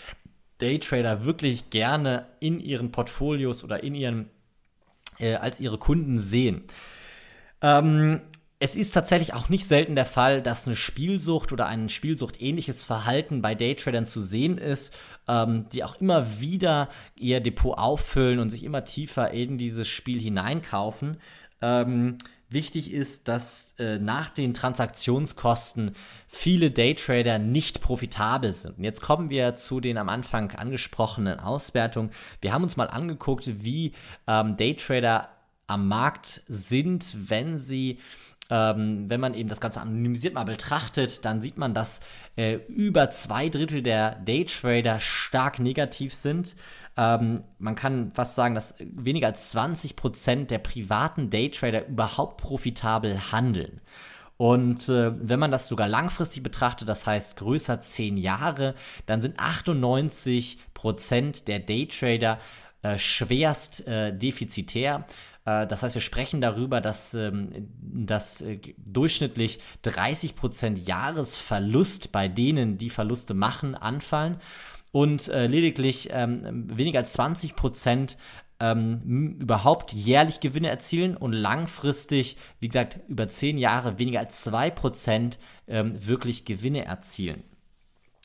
Daytrader 0.57 1.23
wirklich 1.23 1.69
gerne 1.69 2.27
in 2.39 2.59
ihren 2.59 2.91
Portfolios 2.91 3.63
oder 3.63 3.83
in 3.83 3.95
ihren 3.95 4.29
äh, 5.19 5.35
als 5.35 5.59
ihre 5.59 5.77
Kunden 5.77 6.19
sehen. 6.19 6.63
Ähm, 7.61 8.21
es 8.63 8.77
ist 8.77 8.93
tatsächlich 8.93 9.33
auch 9.33 9.49
nicht 9.49 9.67
selten 9.67 9.93
der 9.93 10.05
Fall, 10.05 10.41
dass 10.41 10.67
eine 10.67 10.77
Spielsucht 10.77 11.51
oder 11.51 11.65
ein 11.65 11.89
Spielsucht-ähnliches 11.89 12.85
Verhalten 12.85 13.41
bei 13.41 13.55
Daytradern 13.55 14.05
zu 14.05 14.21
sehen 14.21 14.57
ist, 14.57 14.95
ähm, 15.27 15.65
die 15.73 15.83
auch 15.83 15.99
immer 15.99 16.39
wieder 16.39 16.87
ihr 17.19 17.41
Depot 17.41 17.77
auffüllen 17.77 18.39
und 18.39 18.49
sich 18.49 18.63
immer 18.63 18.85
tiefer 18.85 19.31
in 19.31 19.57
dieses 19.57 19.89
Spiel 19.89 20.17
hineinkaufen. 20.21 21.17
Ähm, 21.61 22.17
Wichtig 22.49 22.93
ist, 22.93 23.27
dass 23.29 23.73
äh, 23.79 23.97
nach 23.97 24.29
den 24.29 24.53
Transaktionskosten 24.53 25.95
viele 26.27 26.69
Daytrader 26.69 27.39
nicht 27.39 27.81
profitabel 27.81 28.53
sind. 28.53 28.77
Und 28.77 28.83
jetzt 28.83 29.01
kommen 29.01 29.31
wir 29.31 29.55
zu 29.55 29.79
den 29.79 29.97
am 29.97 30.07
Anfang 30.07 30.51
angesprochenen 30.51 31.39
Auswertungen. 31.39 32.11
Wir 32.41 32.53
haben 32.53 32.61
uns 32.61 32.77
mal 32.77 32.91
angeguckt, 32.91 33.63
wie 33.63 33.93
ähm, 34.27 34.55
Daytrader 34.55 35.29
am 35.65 35.87
Markt 35.87 36.43
sind, 36.47 37.07
wenn 37.27 37.57
sie 37.57 37.97
ähm, 38.53 39.09
wenn 39.09 39.19
man 39.19 39.33
eben 39.33 39.49
das 39.49 39.59
Ganze 39.59 39.81
anonymisiert 39.81 40.35
mal 40.35 40.43
betrachtet, 40.43 41.25
dann 41.25 41.41
sieht 41.41 41.57
man, 41.57 41.73
dass 41.73 42.01
äh, 42.35 42.59
über 42.67 43.09
zwei 43.09 43.49
Drittel 43.49 43.81
der 43.81 44.13
Daytrader 44.17 44.99
stark 44.99 45.57
negativ 45.57 46.13
sind. 46.13 46.55
Ähm, 46.95 47.41
man 47.57 47.73
kann 47.73 48.11
fast 48.13 48.35
sagen, 48.35 48.53
dass 48.53 48.75
weniger 48.77 49.25
als 49.25 49.49
20 49.49 49.95
Prozent 49.95 50.51
der 50.51 50.59
privaten 50.59 51.31
Daytrader 51.31 51.87
überhaupt 51.87 52.39
profitabel 52.39 53.31
handeln. 53.31 53.81
Und 54.37 54.87
äh, 54.87 55.13
wenn 55.15 55.39
man 55.39 55.49
das 55.49 55.67
sogar 55.67 55.87
langfristig 55.87 56.43
betrachtet, 56.43 56.87
das 56.87 57.07
heißt 57.07 57.37
größer 57.37 57.81
10 57.81 58.17
Jahre, 58.17 58.75
dann 59.07 59.19
sind 59.19 59.39
98 59.39 60.59
Prozent 60.75 61.47
der 61.47 61.57
Daytrader 61.57 62.39
äh, 62.83 62.97
schwerst 62.97 63.87
äh, 63.87 64.15
defizitär. 64.15 65.05
Äh, 65.45 65.65
das 65.67 65.83
heißt, 65.83 65.95
wir 65.95 66.01
sprechen 66.01 66.41
darüber, 66.41 66.81
dass, 66.81 67.13
ähm, 67.13 67.69
dass 67.79 68.41
äh, 68.41 68.59
durchschnittlich 68.77 69.59
30% 69.85 70.77
Jahresverlust 70.77 72.11
bei 72.11 72.27
denen, 72.27 72.77
die 72.77 72.89
Verluste 72.89 73.33
machen, 73.33 73.75
anfallen 73.75 74.37
und 74.91 75.25
lediglich 75.25 76.09
ähm, 76.11 76.69
weniger 76.77 76.99
als 76.99 77.13
20 77.13 77.55
Prozent 77.55 78.15
ähm, 78.59 79.37
überhaupt 79.41 79.91
jährlich 79.91 80.39
Gewinne 80.39 80.69
erzielen 80.69 81.17
und 81.17 81.33
langfristig, 81.33 82.37
wie 82.59 82.67
gesagt, 82.67 82.99
über 83.07 83.27
10 83.27 83.57
Jahre 83.57 83.97
weniger 83.97 84.19
als 84.19 84.43
2 84.43 84.69
Prozent 84.69 85.39
ähm, 85.67 86.05
wirklich 86.05 86.45
Gewinne 86.45 86.85
erzielen. 86.85 87.43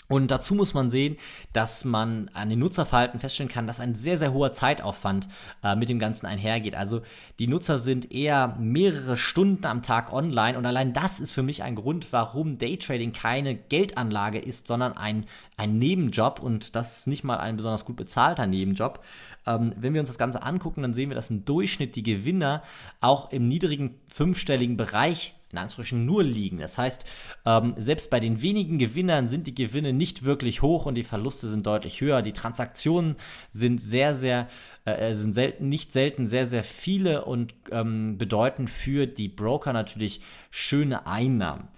Und 0.09 0.31
dazu 0.31 0.55
muss 0.55 0.73
man 0.73 0.89
sehen, 0.89 1.19
dass 1.53 1.85
man 1.85 2.31
an 2.33 2.49
den 2.49 2.59
Nutzerverhalten 2.61 3.21
feststellen 3.21 3.53
kann, 3.53 3.67
dass 3.67 3.79
ein 3.79 3.95
sehr, 3.95 4.17
sehr 4.17 4.33
hoher 4.33 4.55
Zeitaufwand 4.55 5.29
äh, 5.63 5.77
mit 5.77 5.91
dem 5.91 5.99
Ganzen 5.99 6.25
einhergeht. 6.25 6.75
Also 6.75 7.03
die 7.39 7.47
Nutzer 7.47 7.79
sind 7.79 8.11
eher 8.11 8.57
mehrere 8.59 9.19
Stunden 9.19 9.67
am 9.67 9.83
Tag 9.83 10.11
online 10.11 10.57
und 10.57 10.65
allein 10.65 10.95
das 10.95 11.21
ist 11.21 11.33
für 11.33 11.43
mich 11.43 11.63
ein 11.63 11.75
Grund, 11.75 12.11
warum 12.11 12.57
Daytrading 12.57 13.13
keine 13.13 13.55
Geldanlage 13.55 14.39
ist, 14.39 14.67
sondern 14.67 14.95
ein, 14.95 15.27
ein 15.59 15.79
Nebenjob 15.79 16.41
und 16.41 16.75
das 16.75 17.07
nicht 17.07 17.23
mal 17.23 17.37
ein 17.37 17.57
besonders 17.57 17.85
gut 17.85 17.97
bezahlter 17.97 18.47
Nebenjob. 18.47 19.05
Ähm, 19.47 19.75
wenn 19.77 19.93
wir 19.93 20.01
uns 20.01 20.09
das 20.09 20.19
Ganze 20.19 20.43
angucken, 20.43 20.81
dann 20.81 20.95
sehen 20.95 21.11
wir, 21.11 21.17
dass 21.17 21.29
im 21.29 21.45
Durchschnitt 21.45 21.97
die 21.97 22.03
Gewinner 22.03 22.63
auch 23.03 23.31
im 23.31 23.47
niedrigen 23.47 24.01
fünfstelligen 24.09 24.79
Bereich 24.79 25.35
in 25.53 25.59
Anführungsstrichen 25.59 26.05
nur 26.05 26.23
liegen. 26.23 26.59
Das 26.59 26.77
heißt, 26.77 27.05
ähm, 27.47 27.75
selbst 27.77 28.11
bei 28.11 28.21
den 28.21 28.43
wenigen 28.43 28.79
Gewinnern 28.79 29.29
sind 29.29 29.47
die 29.47 29.55
Gewinne 29.55 29.93
nicht 29.93 30.25
wirklich 30.25 30.63
hoch 30.63 30.87
und 30.87 30.95
die 30.95 31.05
Verluste 31.05 31.49
sind 31.49 31.67
deutlich 31.67 32.01
höher. 32.01 32.23
Die 32.23 32.33
Transaktionen 32.33 33.17
sind 33.51 33.81
sehr, 33.81 34.15
sehr, 34.15 34.49
äh, 34.85 35.15
sind 35.15 35.35
selten, 35.35 35.69
nicht 35.69 35.93
selten 35.93 36.27
sehr, 36.27 36.47
sehr 36.47 36.65
viele 36.65 37.25
und 37.25 37.55
ähm, 37.71 38.19
bedeuten 38.19 38.69
für 38.69 39.07
die 39.07 39.29
Broker 39.29 39.73
natürlich 39.73 40.21
schöne 40.51 41.07
Einnahmen. 41.07 41.69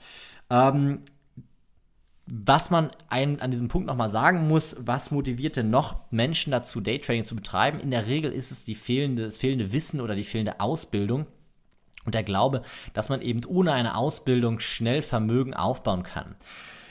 Ähm, 0.51 1.01
was 2.33 2.71
man 2.71 2.91
an 3.09 3.51
diesem 3.51 3.67
Punkt 3.67 3.89
nochmal 3.89 4.09
sagen 4.09 4.47
muss, 4.47 4.77
was 4.79 5.11
motiviert 5.11 5.57
denn 5.57 5.71
noch 5.71 5.97
Menschen 6.13 6.53
dazu, 6.53 6.81
Daytrading 6.81 7.25
zu 7.25 7.35
betreiben? 7.35 7.81
In 7.81 7.91
der 7.91 8.07
Regel 8.07 8.31
ist 8.31 8.53
es 8.53 8.65
die 8.65 8.77
fehlende, 8.77 9.25
das 9.25 9.37
fehlende 9.37 9.73
Wissen 9.73 10.01
oder 10.01 10.15
die 10.15 10.23
fehlende 10.23 10.61
Ausbildung. 10.61 11.27
Und 12.05 12.15
der 12.15 12.23
Glaube, 12.23 12.63
dass 12.95 13.09
man 13.09 13.21
eben 13.21 13.45
ohne 13.45 13.73
eine 13.73 13.97
Ausbildung 13.97 14.61
schnell 14.61 15.03
Vermögen 15.03 15.55
aufbauen 15.55 16.03
kann. 16.03 16.35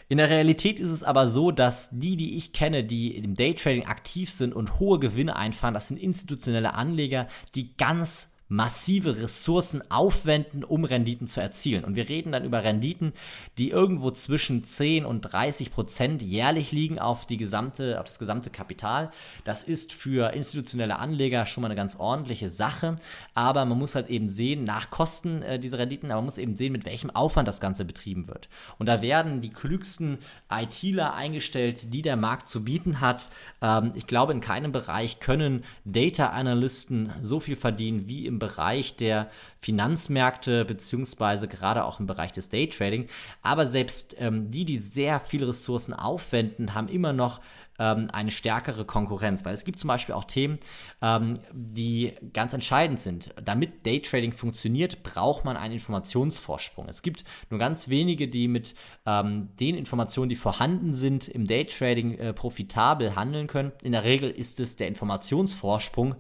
In 0.08 0.18
der 0.18 0.30
Realität 0.30 0.80
ist 0.80 0.90
es 0.90 1.04
aber 1.04 1.28
so, 1.28 1.52
dass 1.52 1.90
die, 1.92 2.16
die 2.16 2.36
ich 2.36 2.52
kenne, 2.52 2.84
die 2.84 3.16
im 3.16 3.36
Daytrading 3.36 3.86
aktiv 3.86 4.32
sind 4.32 4.56
und 4.56 4.80
hohe 4.80 5.00
Gewinne 5.00 5.36
einfahren, 5.36 5.76
das 5.76 5.88
sind 5.88 5.98
institutionelle 5.98 6.74
Anleger, 6.74 7.28
die 7.54 7.76
ganz 7.78 8.32
massive 8.50 9.22
Ressourcen 9.22 9.84
aufwenden, 9.92 10.64
um 10.64 10.84
Renditen 10.84 11.28
zu 11.28 11.40
erzielen. 11.40 11.86
Und 11.86 11.96
wir 11.96 12.10
reden 12.10 12.32
dann 12.32 12.44
über 12.44 12.64
Renditen, 12.64 13.14
die 13.60 13.70
irgendwo 13.70 14.10
zwischen 14.10 14.64
10 14.64 15.06
und 15.06 15.22
30 15.22 15.72
Prozent 15.72 16.24
jährlich 16.24 16.72
liegen 16.72 16.98
auf, 16.98 17.28
die 17.28 17.38
gesamte, 17.38 18.00
auf 18.00 18.08
das 18.08 18.18
gesamte 18.18 18.50
Kapital. 18.50 19.12
Das 19.44 19.64
ist 19.64 19.94
für 19.94 20.34
institutionelle 20.34 20.98
Anleger 20.98 21.46
schon 21.46 21.62
mal 21.62 21.68
eine 21.68 21.76
ganz 21.76 21.96
ordentliche 21.96 22.50
Sache. 22.50 22.96
Aber 23.36 23.66
man 23.66 23.78
muss 23.78 23.94
halt 23.94 24.10
eben 24.10 24.30
sehen, 24.30 24.64
nach 24.64 24.90
Kosten 24.90 25.44
äh, 25.44 25.60
dieser 25.60 25.78
Renditen, 25.78 26.10
aber 26.10 26.22
man 26.22 26.26
muss 26.26 26.40
eben 26.40 26.58
sehen, 26.58 26.72
mit 26.72 26.86
welchem 26.86 27.12
Aufwand 27.12 27.48
das 27.48 27.62
Ganze 27.62 27.86
betrieben 27.86 28.28
wird. 28.28 28.50
Und 28.80 28.88
da 28.88 29.04
werden 29.04 29.42
die 29.42 29.52
klügsten 29.52 30.18
ITler 30.52 31.14
eingestellt, 31.14 31.94
die 31.94 32.02
der 32.02 32.16
Markt 32.16 32.50
zu 32.50 32.64
bieten 32.64 33.00
hat. 33.00 33.30
Ähm, 33.62 33.92
ich 33.94 34.08
glaube, 34.08 34.34
in 34.34 34.42
keinem 34.42 34.72
Bereich 34.72 35.20
können 35.20 35.64
Data 35.86 36.30
Analysten 36.30 37.14
so 37.22 37.40
viel 37.40 37.56
verdienen 37.56 38.08
wie 38.08 38.26
im 38.26 38.39
Bereich 38.40 38.96
der 38.96 39.30
Finanzmärkte, 39.60 40.66
beziehungsweise 40.66 41.48
gerade 41.48 41.84
auch 41.86 42.00
im 42.00 42.08
Bereich 42.08 42.32
des 42.32 42.50
Daytrading. 42.50 43.08
Aber 43.42 43.68
selbst 43.68 44.16
ähm, 44.20 44.50
die, 44.50 44.66
die 44.66 44.78
sehr 44.78 45.20
viele 45.20 45.50
Ressourcen 45.50 45.94
aufwenden, 45.94 46.74
haben 46.74 46.88
immer 46.88 47.14
noch 47.14 47.42
ähm, 47.80 48.10
eine 48.12 48.30
stärkere 48.30 48.86
Konkurrenz, 48.86 49.46
weil 49.46 49.54
es 49.54 49.64
gibt 49.64 49.80
zum 49.80 49.88
Beispiel 49.88 50.14
auch 50.14 50.26
Themen, 50.26 50.60
ähm, 51.02 51.40
die 51.52 52.14
ganz 52.34 52.54
entscheidend 52.54 53.00
sind. 53.00 53.34
Damit 53.44 53.86
Daytrading 53.86 54.34
funktioniert, 54.34 55.02
braucht 55.02 55.46
man 55.46 55.58
einen 55.58 55.74
Informationsvorsprung. 55.74 56.88
Es 56.90 57.02
gibt 57.02 57.24
nur 57.50 57.60
ganz 57.60 57.88
wenige, 57.90 58.28
die 58.28 58.48
mit 58.48 58.76
ähm, 59.06 59.50
den 59.60 59.76
Informationen, 59.76 60.30
die 60.30 60.36
vorhanden 60.36 60.94
sind, 60.94 61.28
im 61.28 61.48
Daytrading 61.48 62.18
äh, 62.18 62.34
profitabel 62.34 63.16
handeln 63.16 63.48
können. 63.48 63.72
In 63.82 63.94
der 63.94 64.04
Regel 64.04 64.30
ist 64.30 64.60
es 64.60 64.76
der 64.76 64.88
Informationsvorsprung, 64.88 66.16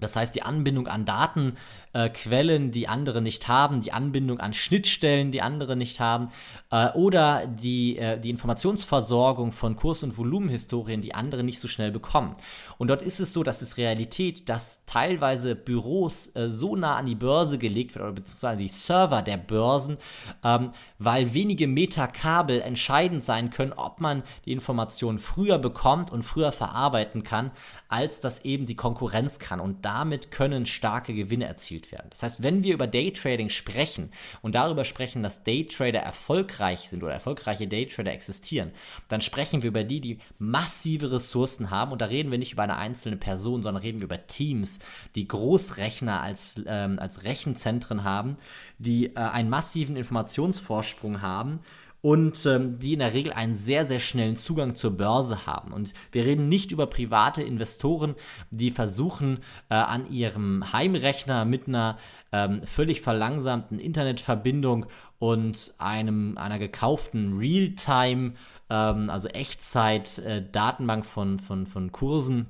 das 0.00 0.16
heißt, 0.16 0.34
die 0.34 0.42
Anbindung 0.42 0.88
an 0.88 1.04
Datenquellen, 1.04 2.68
äh, 2.68 2.70
die 2.70 2.88
andere 2.88 3.22
nicht 3.22 3.46
haben, 3.46 3.80
die 3.80 3.92
Anbindung 3.92 4.40
an 4.40 4.52
Schnittstellen, 4.52 5.30
die 5.30 5.40
andere 5.40 5.76
nicht 5.76 6.00
haben, 6.00 6.30
äh, 6.72 6.90
oder 6.90 7.46
die, 7.46 7.96
äh, 7.96 8.18
die 8.18 8.30
Informationsversorgung 8.30 9.52
von 9.52 9.76
Kurs- 9.76 10.02
und 10.02 10.18
Volumenhistorien, 10.18 11.00
die 11.00 11.14
andere 11.14 11.44
nicht 11.44 11.60
so 11.60 11.68
schnell 11.68 11.92
bekommen. 11.92 12.34
Und 12.76 12.88
dort 12.88 13.02
ist 13.02 13.20
es 13.20 13.32
so, 13.32 13.44
dass 13.44 13.62
es 13.62 13.76
Realität, 13.76 14.48
dass 14.48 14.84
teilweise 14.84 15.54
Büros 15.54 16.34
äh, 16.34 16.50
so 16.50 16.74
nah 16.74 16.96
an 16.96 17.06
die 17.06 17.14
Börse 17.14 17.56
gelegt 17.58 17.94
werden, 17.94 18.06
oder 18.06 18.14
beziehungsweise 18.14 18.62
die 18.62 18.68
Server 18.68 19.22
der 19.22 19.36
Börsen, 19.36 19.98
ähm, 20.42 20.72
weil 21.04 21.34
wenige 21.34 21.66
Meter 21.66 22.08
Kabel 22.08 22.60
entscheidend 22.60 23.24
sein 23.24 23.50
können, 23.50 23.72
ob 23.72 24.00
man 24.00 24.22
die 24.44 24.52
Information 24.52 25.18
früher 25.18 25.58
bekommt 25.58 26.10
und 26.10 26.22
früher 26.22 26.52
verarbeiten 26.52 27.22
kann, 27.22 27.50
als 27.88 28.20
das 28.20 28.44
eben 28.44 28.66
die 28.66 28.74
Konkurrenz 28.74 29.38
kann. 29.38 29.60
Und 29.60 29.84
damit 29.84 30.30
können 30.30 30.66
starke 30.66 31.14
Gewinne 31.14 31.46
erzielt 31.46 31.92
werden. 31.92 32.06
Das 32.10 32.22
heißt, 32.22 32.42
wenn 32.42 32.62
wir 32.62 32.74
über 32.74 32.86
Daytrading 32.86 33.50
sprechen 33.50 34.10
und 34.42 34.54
darüber 34.54 34.84
sprechen, 34.84 35.22
dass 35.22 35.44
Daytrader 35.44 36.00
erfolgreich 36.00 36.88
sind 36.88 37.02
oder 37.02 37.12
erfolgreiche 37.12 37.68
Daytrader 37.68 38.12
existieren, 38.12 38.72
dann 39.08 39.20
sprechen 39.20 39.62
wir 39.62 39.68
über 39.68 39.84
die, 39.84 40.00
die 40.00 40.18
massive 40.38 41.12
Ressourcen 41.12 41.70
haben. 41.70 41.92
Und 41.92 42.00
da 42.00 42.06
reden 42.06 42.30
wir 42.30 42.38
nicht 42.38 42.52
über 42.52 42.62
eine 42.62 42.76
einzelne 42.76 43.16
Person, 43.16 43.62
sondern 43.62 43.82
reden 43.82 44.00
wir 44.00 44.06
über 44.06 44.26
Teams, 44.26 44.78
die 45.14 45.28
Großrechner 45.28 46.20
als, 46.20 46.60
ähm, 46.66 46.98
als 46.98 47.24
Rechenzentren 47.24 48.04
haben, 48.04 48.36
die 48.78 49.06
äh, 49.06 49.18
einen 49.18 49.50
massiven 49.50 49.96
Informationsvorsprung 49.96 50.93
haben 51.02 51.60
und 52.04 52.44
ähm, 52.44 52.78
die 52.78 52.92
in 52.92 52.98
der 52.98 53.14
Regel 53.14 53.32
einen 53.32 53.54
sehr, 53.54 53.86
sehr 53.86 53.98
schnellen 53.98 54.36
Zugang 54.36 54.74
zur 54.74 54.94
Börse 54.94 55.46
haben. 55.46 55.72
Und 55.72 55.94
wir 56.12 56.26
reden 56.26 56.50
nicht 56.50 56.70
über 56.70 56.86
private 56.86 57.42
Investoren, 57.42 58.14
die 58.50 58.72
versuchen, 58.72 59.38
äh, 59.70 59.74
an 59.76 60.12
ihrem 60.12 60.70
Heimrechner 60.70 61.46
mit 61.46 61.66
einer 61.66 61.96
ähm, 62.30 62.60
völlig 62.66 63.00
verlangsamten 63.00 63.78
Internetverbindung 63.78 64.84
und 65.18 65.72
einem, 65.78 66.36
einer 66.36 66.58
gekauften 66.58 67.38
Realtime, 67.38 68.34
ähm, 68.68 69.08
also 69.08 69.28
Echtzeit-Datenbank 69.28 71.04
äh, 71.04 71.08
von, 71.08 71.38
von, 71.38 71.66
von 71.66 71.90
Kursen 71.90 72.48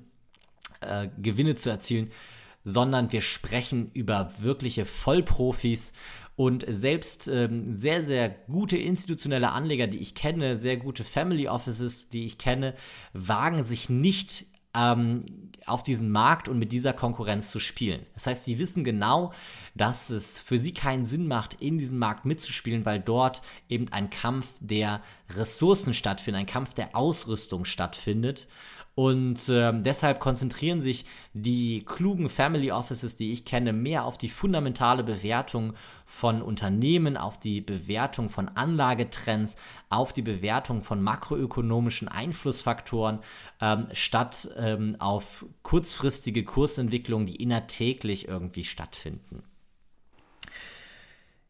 äh, 0.80 1.06
Gewinne 1.22 1.54
zu 1.54 1.70
erzielen, 1.70 2.10
sondern 2.64 3.12
wir 3.12 3.20
sprechen 3.20 3.92
über 3.92 4.32
wirkliche 4.38 4.84
Vollprofis 4.84 5.92
und 6.36 6.64
selbst 6.68 7.28
ähm, 7.28 7.78
sehr, 7.78 8.02
sehr 8.02 8.28
gute 8.28 8.76
institutionelle 8.76 9.52
Anleger, 9.52 9.86
die 9.86 9.98
ich 9.98 10.14
kenne, 10.14 10.56
sehr 10.56 10.76
gute 10.76 11.04
Family 11.04 11.48
Offices, 11.48 12.08
die 12.08 12.24
ich 12.24 12.38
kenne, 12.38 12.74
wagen 13.12 13.62
sich 13.62 13.88
nicht 13.88 14.46
ähm, 14.74 15.20
auf 15.66 15.82
diesen 15.82 16.10
Markt 16.10 16.48
und 16.48 16.58
mit 16.58 16.72
dieser 16.72 16.92
Konkurrenz 16.92 17.50
zu 17.50 17.60
spielen. 17.60 18.04
Das 18.14 18.26
heißt, 18.26 18.44
sie 18.44 18.58
wissen 18.58 18.84
genau, 18.84 19.32
dass 19.74 20.10
es 20.10 20.40
für 20.40 20.58
sie 20.58 20.74
keinen 20.74 21.06
Sinn 21.06 21.26
macht, 21.28 21.54
in 21.60 21.78
diesem 21.78 21.98
Markt 21.98 22.24
mitzuspielen, 22.24 22.84
weil 22.84 23.00
dort 23.00 23.40
eben 23.68 23.88
ein 23.92 24.10
Kampf 24.10 24.48
der 24.60 25.00
Ressourcen 25.30 25.94
stattfindet, 25.94 26.40
ein 26.40 26.46
Kampf 26.46 26.74
der 26.74 26.96
Ausrüstung 26.96 27.64
stattfindet. 27.64 28.48
Und 28.94 29.48
äh, 29.48 29.72
deshalb 29.80 30.20
konzentrieren 30.20 30.80
sich 30.80 31.04
die 31.32 31.84
klugen 31.84 32.28
Family 32.28 32.70
Offices, 32.70 33.16
die 33.16 33.32
ich 33.32 33.44
kenne, 33.44 33.72
mehr 33.72 34.04
auf 34.04 34.18
die 34.18 34.28
fundamentale 34.28 35.02
Bewertung 35.02 35.74
von 36.06 36.40
Unternehmen, 36.40 37.16
auf 37.16 37.40
die 37.40 37.60
Bewertung 37.60 38.28
von 38.28 38.48
Anlagetrends, 38.48 39.56
auf 39.88 40.12
die 40.12 40.22
Bewertung 40.22 40.84
von 40.84 41.02
makroökonomischen 41.02 42.06
Einflussfaktoren, 42.06 43.18
ähm, 43.60 43.88
statt 43.92 44.48
ähm, 44.56 44.94
auf 45.00 45.44
kurzfristige 45.64 46.44
Kursentwicklungen, 46.44 47.26
die 47.26 47.42
innertäglich 47.42 48.28
irgendwie 48.28 48.62
stattfinden. 48.62 49.42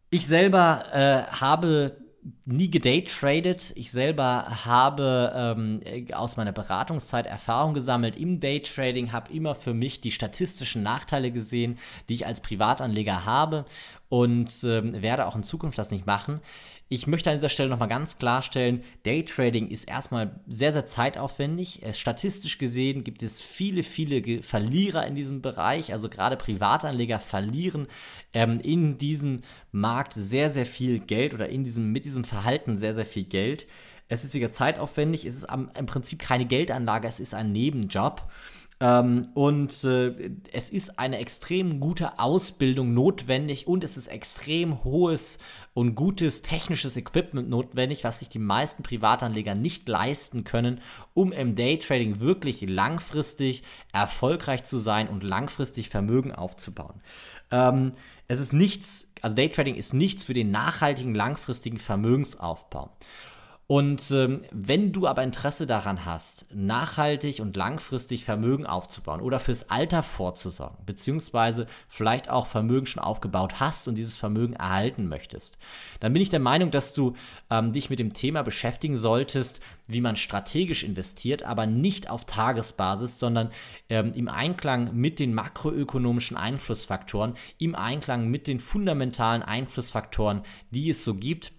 Ich 0.09 0.27
selber 0.27 0.85
äh, 0.93 1.25
habe 1.41 2.04
nie 2.45 2.71
gedaytradet. 2.71 3.73
Ich 3.77 3.91
selber 3.91 4.65
habe 4.65 5.33
ähm, 5.35 5.81
aus 6.15 6.37
meiner 6.37 6.53
Beratungszeit 6.53 7.27
Erfahrung 7.27 7.75
gesammelt 7.75 8.17
im 8.17 8.41
Daytrading, 8.41 9.13
habe 9.13 9.33
immer 9.33 9.55
für 9.55 9.75
mich 9.75 10.01
die 10.01 10.11
statistischen 10.11 10.83
Nachteile 10.83 11.31
gesehen, 11.31 11.79
die 12.09 12.15
ich 12.15 12.27
als 12.27 12.41
Privatanleger 12.41 13.27
habe 13.27 13.67
und 14.09 14.53
ähm, 14.65 15.01
werde 15.03 15.27
auch 15.27 15.37
in 15.37 15.43
Zukunft 15.43 15.79
das 15.79 15.91
nicht 15.91 16.07
machen. 16.07 16.41
Ich 16.89 17.07
möchte 17.07 17.31
an 17.31 17.37
dieser 17.37 17.49
Stelle 17.49 17.71
nochmal 17.71 17.89
ganz 17.89 18.19
klarstellen, 18.19 18.85
Daytrading 19.05 19.69
ist 19.69 19.85
erstmal 19.85 20.39
sehr, 20.47 20.71
sehr 20.73 20.85
zeitaufwendig. 20.85 21.81
Statistisch 21.93 22.59
gesehen 22.59 23.05
gibt 23.05 23.23
es 23.23 23.41
viele, 23.41 23.83
viele 23.83 24.43
Verlierer 24.43 25.07
in 25.07 25.15
diesem 25.15 25.41
Bereich. 25.41 25.93
Also 25.93 26.09
gerade 26.11 26.37
Privatanleger 26.37 27.19
verlieren 27.19 27.89
ähm, 28.35 28.61
in 28.61 28.99
diesem 28.99 29.41
Markt 29.73 30.13
sehr, 30.13 30.51
sehr 30.51 30.67
viel 30.67 31.01
Geld 31.01 31.35
oder 31.35 31.49
in 31.49 31.65
diesem, 31.65 31.91
mit 31.91 32.05
diesem 32.05 32.25
Verhalten 32.25 32.77
sehr, 32.77 32.95
sehr 32.95 33.07
viel 33.07 33.25
Geld. 33.25 33.67
Es 34.09 34.23
ist 34.23 34.35
wieder 34.35 34.53
zeitaufwendig, 34.53 35.25
es 35.25 35.37
ist 35.37 35.49
am, 35.49 35.71
im 35.77 35.87
Prinzip 35.87 36.19
keine 36.19 36.45
Geldanlage, 36.45 37.09
es 37.09 37.19
ist 37.19 37.35
ein 37.35 37.53
Nebenjob. 37.53 38.31
Ähm, 38.81 39.29
und 39.35 39.85
äh, 39.85 40.31
es 40.53 40.71
ist 40.71 40.99
eine 40.99 41.19
extrem 41.19 41.79
gute 41.79 42.19
Ausbildung 42.19 42.93
notwendig 42.93 43.67
und 43.67 43.85
es 43.85 43.97
ist 43.97 44.09
extrem 44.09 44.83
hohes 44.83 45.39
und 45.75 45.95
gutes 45.95 46.43
technisches 46.43 46.97
Equipment 46.97 47.49
notwendig, 47.49 48.03
was 48.03 48.19
sich 48.19 48.29
die 48.29 48.41
meisten 48.41 48.83
Privatanleger 48.83 49.55
nicht 49.55 49.89
leisten 49.89 50.45
können, 50.45 50.81
um 51.15 51.33
im 51.33 51.55
Daytrading 51.55 52.21
wirklich 52.21 52.63
langfristig 52.63 53.63
erfolgreich 53.93 54.65
zu 54.65 54.79
sein 54.79 55.09
und 55.09 55.23
langfristig 55.23 55.89
Vermögen 55.89 56.33
aufzubauen. 56.33 57.01
Ähm, 57.53 57.93
es 58.27 58.41
ist 58.41 58.53
nichts, 58.53 59.13
also 59.21 59.37
Daytrading 59.37 59.77
ist 59.77 59.95
nichts 59.95 60.25
für 60.25 60.35
den 60.35 60.51
nachhaltigen, 60.51 61.15
langfristigen 61.15 61.79
Vermögensaufbau. 61.79 62.91
Und 63.67 64.11
ähm, 64.11 64.43
wenn 64.51 64.93
du 64.93 65.07
aber 65.07 65.23
Interesse 65.23 65.67
daran 65.67 66.05
hast, 66.05 66.47
nachhaltig 66.55 67.41
und 67.41 67.57
langfristig 67.57 68.27
Vermögen 68.27 68.67
aufzubauen 68.67 69.23
oder 69.23 69.41
fürs 69.41 69.71
Alter 69.71 70.03
vorzusorgen, 70.03 70.85
beziehungsweise 70.85 71.67
vielleicht 71.89 72.29
auch 72.29 72.47
Vermögen 72.47 72.85
schon 72.85 73.03
aufgebaut 73.03 73.61
hast 73.61 73.89
und 73.89 73.97
dieses 73.97 74.19
Vermögen 74.19 74.53
erhalten 74.53 75.09
möchtest, 75.09 75.57
dann 76.01 76.13
bin 76.13 76.21
ich 76.21 76.29
der 76.29 76.41
Meinung, 76.41 76.71
dass 76.71 76.93
du 76.93 77.15
ähm, 77.49 77.73
dich 77.73 77.89
mit 77.89 78.01
dem 78.01 78.13
Thema 78.13 78.43
beschäftigen 78.43 78.99
solltest, 78.99 79.61
wie 79.87 80.03
man 80.03 80.17
strategisch 80.17 80.85
investiert, 80.85 81.43
aber 81.43 81.65
nicht 81.65 82.11
auf 82.11 82.27
Tagesbasis, 82.27 83.19
sondern 83.19 83.51
ähm, 83.89 84.13
im 84.13 84.29
Einklang 84.29 84.95
mit 84.95 85.19
den 85.19 85.33
makroökonomischen 85.33 86.37
Einflussfaktoren, 86.37 87.35
im 87.57 87.75
Einklang 87.75 88.29
mit 88.29 88.47
den 88.47 88.61
fundamentalen 88.61 89.43
Einflussfaktoren, 89.43 90.43
die 90.71 90.91
es 90.91 91.03
so 91.03 91.15
gibt 91.15 91.53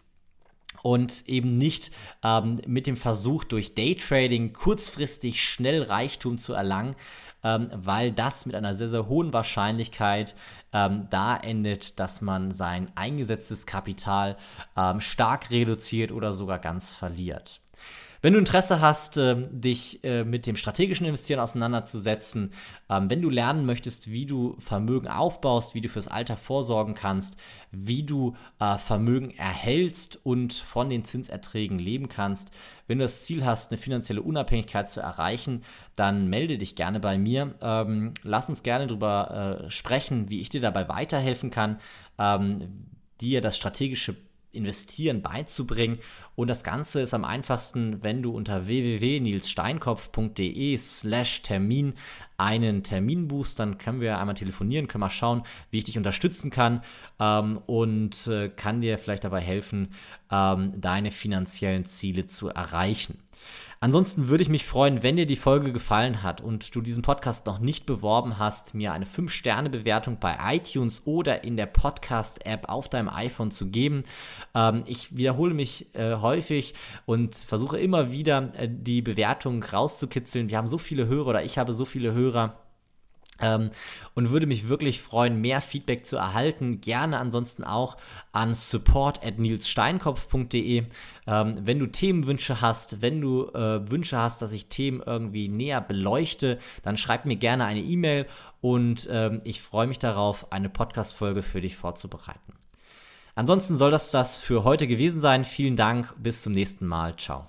und 0.86 1.28
eben 1.28 1.50
nicht 1.50 1.89
ähm, 2.24 2.62
mit 2.67 2.86
dem 2.86 2.95
Versuch, 2.95 3.43
durch 3.43 3.74
Daytrading 3.74 4.54
kurzfristig 4.54 5.43
schnell 5.43 5.82
Reichtum 5.82 6.38
zu 6.38 6.54
erlangen, 6.54 6.95
ähm, 7.43 7.71
weil 7.74 8.12
das 8.12 8.45
mit 8.45 8.54
einer 8.54 8.76
sehr, 8.76 8.89
sehr 8.89 9.08
hohen 9.08 9.34
Wahrscheinlichkeit 9.34 10.36
ähm, 10.74 11.08
da 11.10 11.38
endet, 11.38 12.00
dass 12.00 12.21
man 12.21 12.52
sein 12.52 12.91
eingesetztes 12.93 13.65
Kapital 13.65 14.38
ähm, 14.78 15.02
stark 15.02 15.50
reduziert 15.50 16.12
oder 16.12 16.34
sogar 16.34 16.60
ganz 16.60 16.91
verliert. 16.91 17.62
Wenn 18.25 18.33
du 18.33 18.39
Interesse 18.39 18.81
hast, 18.81 19.17
ähm, 19.17 19.43
dich 19.51 20.03
äh, 20.03 20.23
mit 20.23 20.47
dem 20.47 20.55
strategischen 20.55 21.05
Investieren 21.05 21.39
auseinanderzusetzen, 21.39 22.53
ähm, 22.89 23.07
wenn 23.07 23.21
du 23.21 23.29
lernen 23.29 23.67
möchtest, 23.67 24.09
wie 24.09 24.25
du 24.25 24.55
Vermögen 24.57 25.07
aufbaust, 25.07 25.75
wie 25.75 25.81
du 25.81 25.89
fürs 25.89 26.07
Alter 26.07 26.35
vorsorgen 26.35 26.95
kannst, 26.95 27.38
wie 27.69 28.01
du 28.01 28.35
äh, 28.59 28.79
Vermögen 28.79 29.29
erhältst 29.29 30.19
und 30.23 30.53
von 30.53 30.89
den 30.89 31.05
Zinserträgen 31.05 31.77
leben 31.77 32.09
kannst, 32.09 32.49
wenn 32.88 32.97
du 32.97 33.05
das 33.05 33.25
Ziel 33.25 33.45
hast, 33.45 33.69
eine 33.69 33.77
finanzielle 33.77 34.23
Unabhängigkeit 34.23 34.89
zu 34.89 35.01
erreichen, 35.01 35.61
dann 35.95 36.27
melde 36.27 36.57
dich 36.57 36.75
gerne 36.75 36.99
bei 36.99 37.19
mir. 37.19 37.53
Ähm, 37.61 38.15
lass 38.23 38.49
uns 38.49 38.63
gerne 38.63 38.88
darüber 38.88 39.65
äh, 39.67 39.69
sprechen, 39.69 40.31
wie 40.31 40.41
ich 40.41 40.49
dir 40.49 40.61
dabei 40.61 40.89
weiterhelfen 40.89 41.51
kann, 41.51 41.77
dir 43.19 43.41
das 43.41 43.57
strategische 43.57 44.15
Investieren 44.56 45.22
beizubringen. 45.22 46.00
Und 46.36 46.50
das 46.50 46.63
Ganze 46.63 47.02
ist 47.02 47.13
am 47.13 47.26
einfachsten, 47.26 48.02
wenn 48.04 48.24
du 48.24 48.32
unter 48.32 48.68
www.nilssteinkopf.de 48.68 50.78
slash 50.78 51.41
Termin 51.44 51.94
einen 52.38 52.84
Termin 52.84 53.28
buchst. 53.28 53.60
Dann 53.60 53.78
können 53.78 54.02
wir 54.02 54.20
einmal 54.20 54.36
telefonieren, 54.36 54.88
können 54.88 55.02
mal 55.02 55.10
schauen, 55.10 55.44
wie 55.72 55.80
ich 55.80 55.86
dich 55.86 55.98
unterstützen 55.98 56.52
kann 56.52 56.84
ähm, 57.20 57.60
und 57.65 58.28
äh, 58.28 58.50
kann 58.50 58.82
dir 58.82 58.98
vielleicht 58.98 59.24
dabei 59.24 59.41
helfen, 59.41 59.94
ähm, 60.32 60.74
deine 60.80 61.12
finanziellen 61.12 61.86
Ziele 61.86 62.28
zu 62.28 62.50
erreichen. 62.50 63.20
Ansonsten 63.86 64.30
würde 64.30 64.41
ich 64.41 64.50
mich 64.50 64.65
freuen, 64.65 65.04
wenn 65.04 65.15
dir 65.15 65.28
die 65.28 65.36
Folge 65.36 65.71
gefallen 65.71 66.24
hat 66.24 66.41
und 66.41 66.74
du 66.74 66.82
diesen 66.82 67.04
Podcast 67.04 67.45
noch 67.45 67.60
nicht 67.60 67.86
beworben 67.86 68.39
hast, 68.39 68.74
mir 68.74 68.93
eine 68.93 69.06
5-Sterne-Bewertung 69.06 70.17
bei 70.19 70.36
iTunes 70.56 71.04
oder 71.06 71.43
in 71.43 71.56
der 71.56 71.67
Podcast-App 71.67 72.67
auf 72.67 72.89
deinem 72.89 73.10
iPhone 73.10 73.52
zu 73.52 73.67
geben. 73.67 74.02
Ähm, 74.56 74.86
ich 74.88 75.15
wiederhole 75.15 75.54
mich 75.54 75.93
äh, 75.93 76.15
häufig 76.15 76.74
und 77.06 77.36
versuche 77.36 77.78
immer 77.78 78.12
wieder 78.12 78.54
äh, 78.58 78.67
die 78.67 79.04
Bewertung 79.04 79.62
rauszukitzeln. 79.62 80.50
Wir 80.50 80.58
haben 80.58 80.65
so 80.65 80.80
viele 80.80 81.06
Hörer 81.06 81.28
oder 81.28 81.43
ich 81.43 81.60
habe 81.60 81.71
so 81.71 81.86
viele 81.86 82.12
Hörer 82.12 82.64
ähm, 83.39 83.71
und 84.13 84.30
würde 84.30 84.48
mich 84.48 84.69
wirklich 84.69 85.02
freuen, 85.02 85.41
mehr 85.41 85.62
Feedback 85.62 86.06
zu 86.06 86.17
erhalten. 86.17 86.82
Gerne 86.82 87.17
ansonsten 87.17 87.63
auch 87.63 87.98
an 88.32 88.54
support 88.54 89.26
at 89.26 89.39
nilssteinkopf.de. 89.39 90.86
Ähm, 91.28 91.58
wenn 91.62 91.80
du 91.80 91.88
Themenwünsche 91.88 92.62
hast, 92.62 93.02
wenn 93.02 93.21
du 93.21 93.48
äh, 93.48 93.89
Wünsche 93.89 94.17
hast, 94.17 94.41
dass 94.41 94.52
ich 94.52 94.67
Themen 94.67 95.02
irgendwie 95.06 95.48
näher 95.48 95.82
beleuchte, 95.82 96.60
dann 96.84 96.98
schreib 96.98 97.26
mir 97.26 97.36
gerne 97.36 97.65
eine 97.65 97.82
E-Mail 97.82 98.28
und 98.62 99.08
ähm, 99.12 99.41
ich 99.43 99.62
freue 99.62 99.88
mich 99.88 100.00
darauf, 100.00 100.52
eine 100.52 100.69
Podcast-Folge 100.69 101.41
für 101.41 101.62
dich 101.62 101.76
vorzubereiten. 101.76 102.54
Ansonsten 103.36 103.76
soll 103.76 103.91
das 103.91 104.12
das 104.12 104.38
für 104.38 104.63
heute 104.63 104.88
gewesen 104.88 105.19
sein. 105.19 105.43
Vielen 105.43 105.76
Dank, 105.76 106.13
bis 106.17 106.41
zum 106.41 106.54
nächsten 106.54 106.86
Mal. 106.86 107.17
Ciao. 107.17 107.43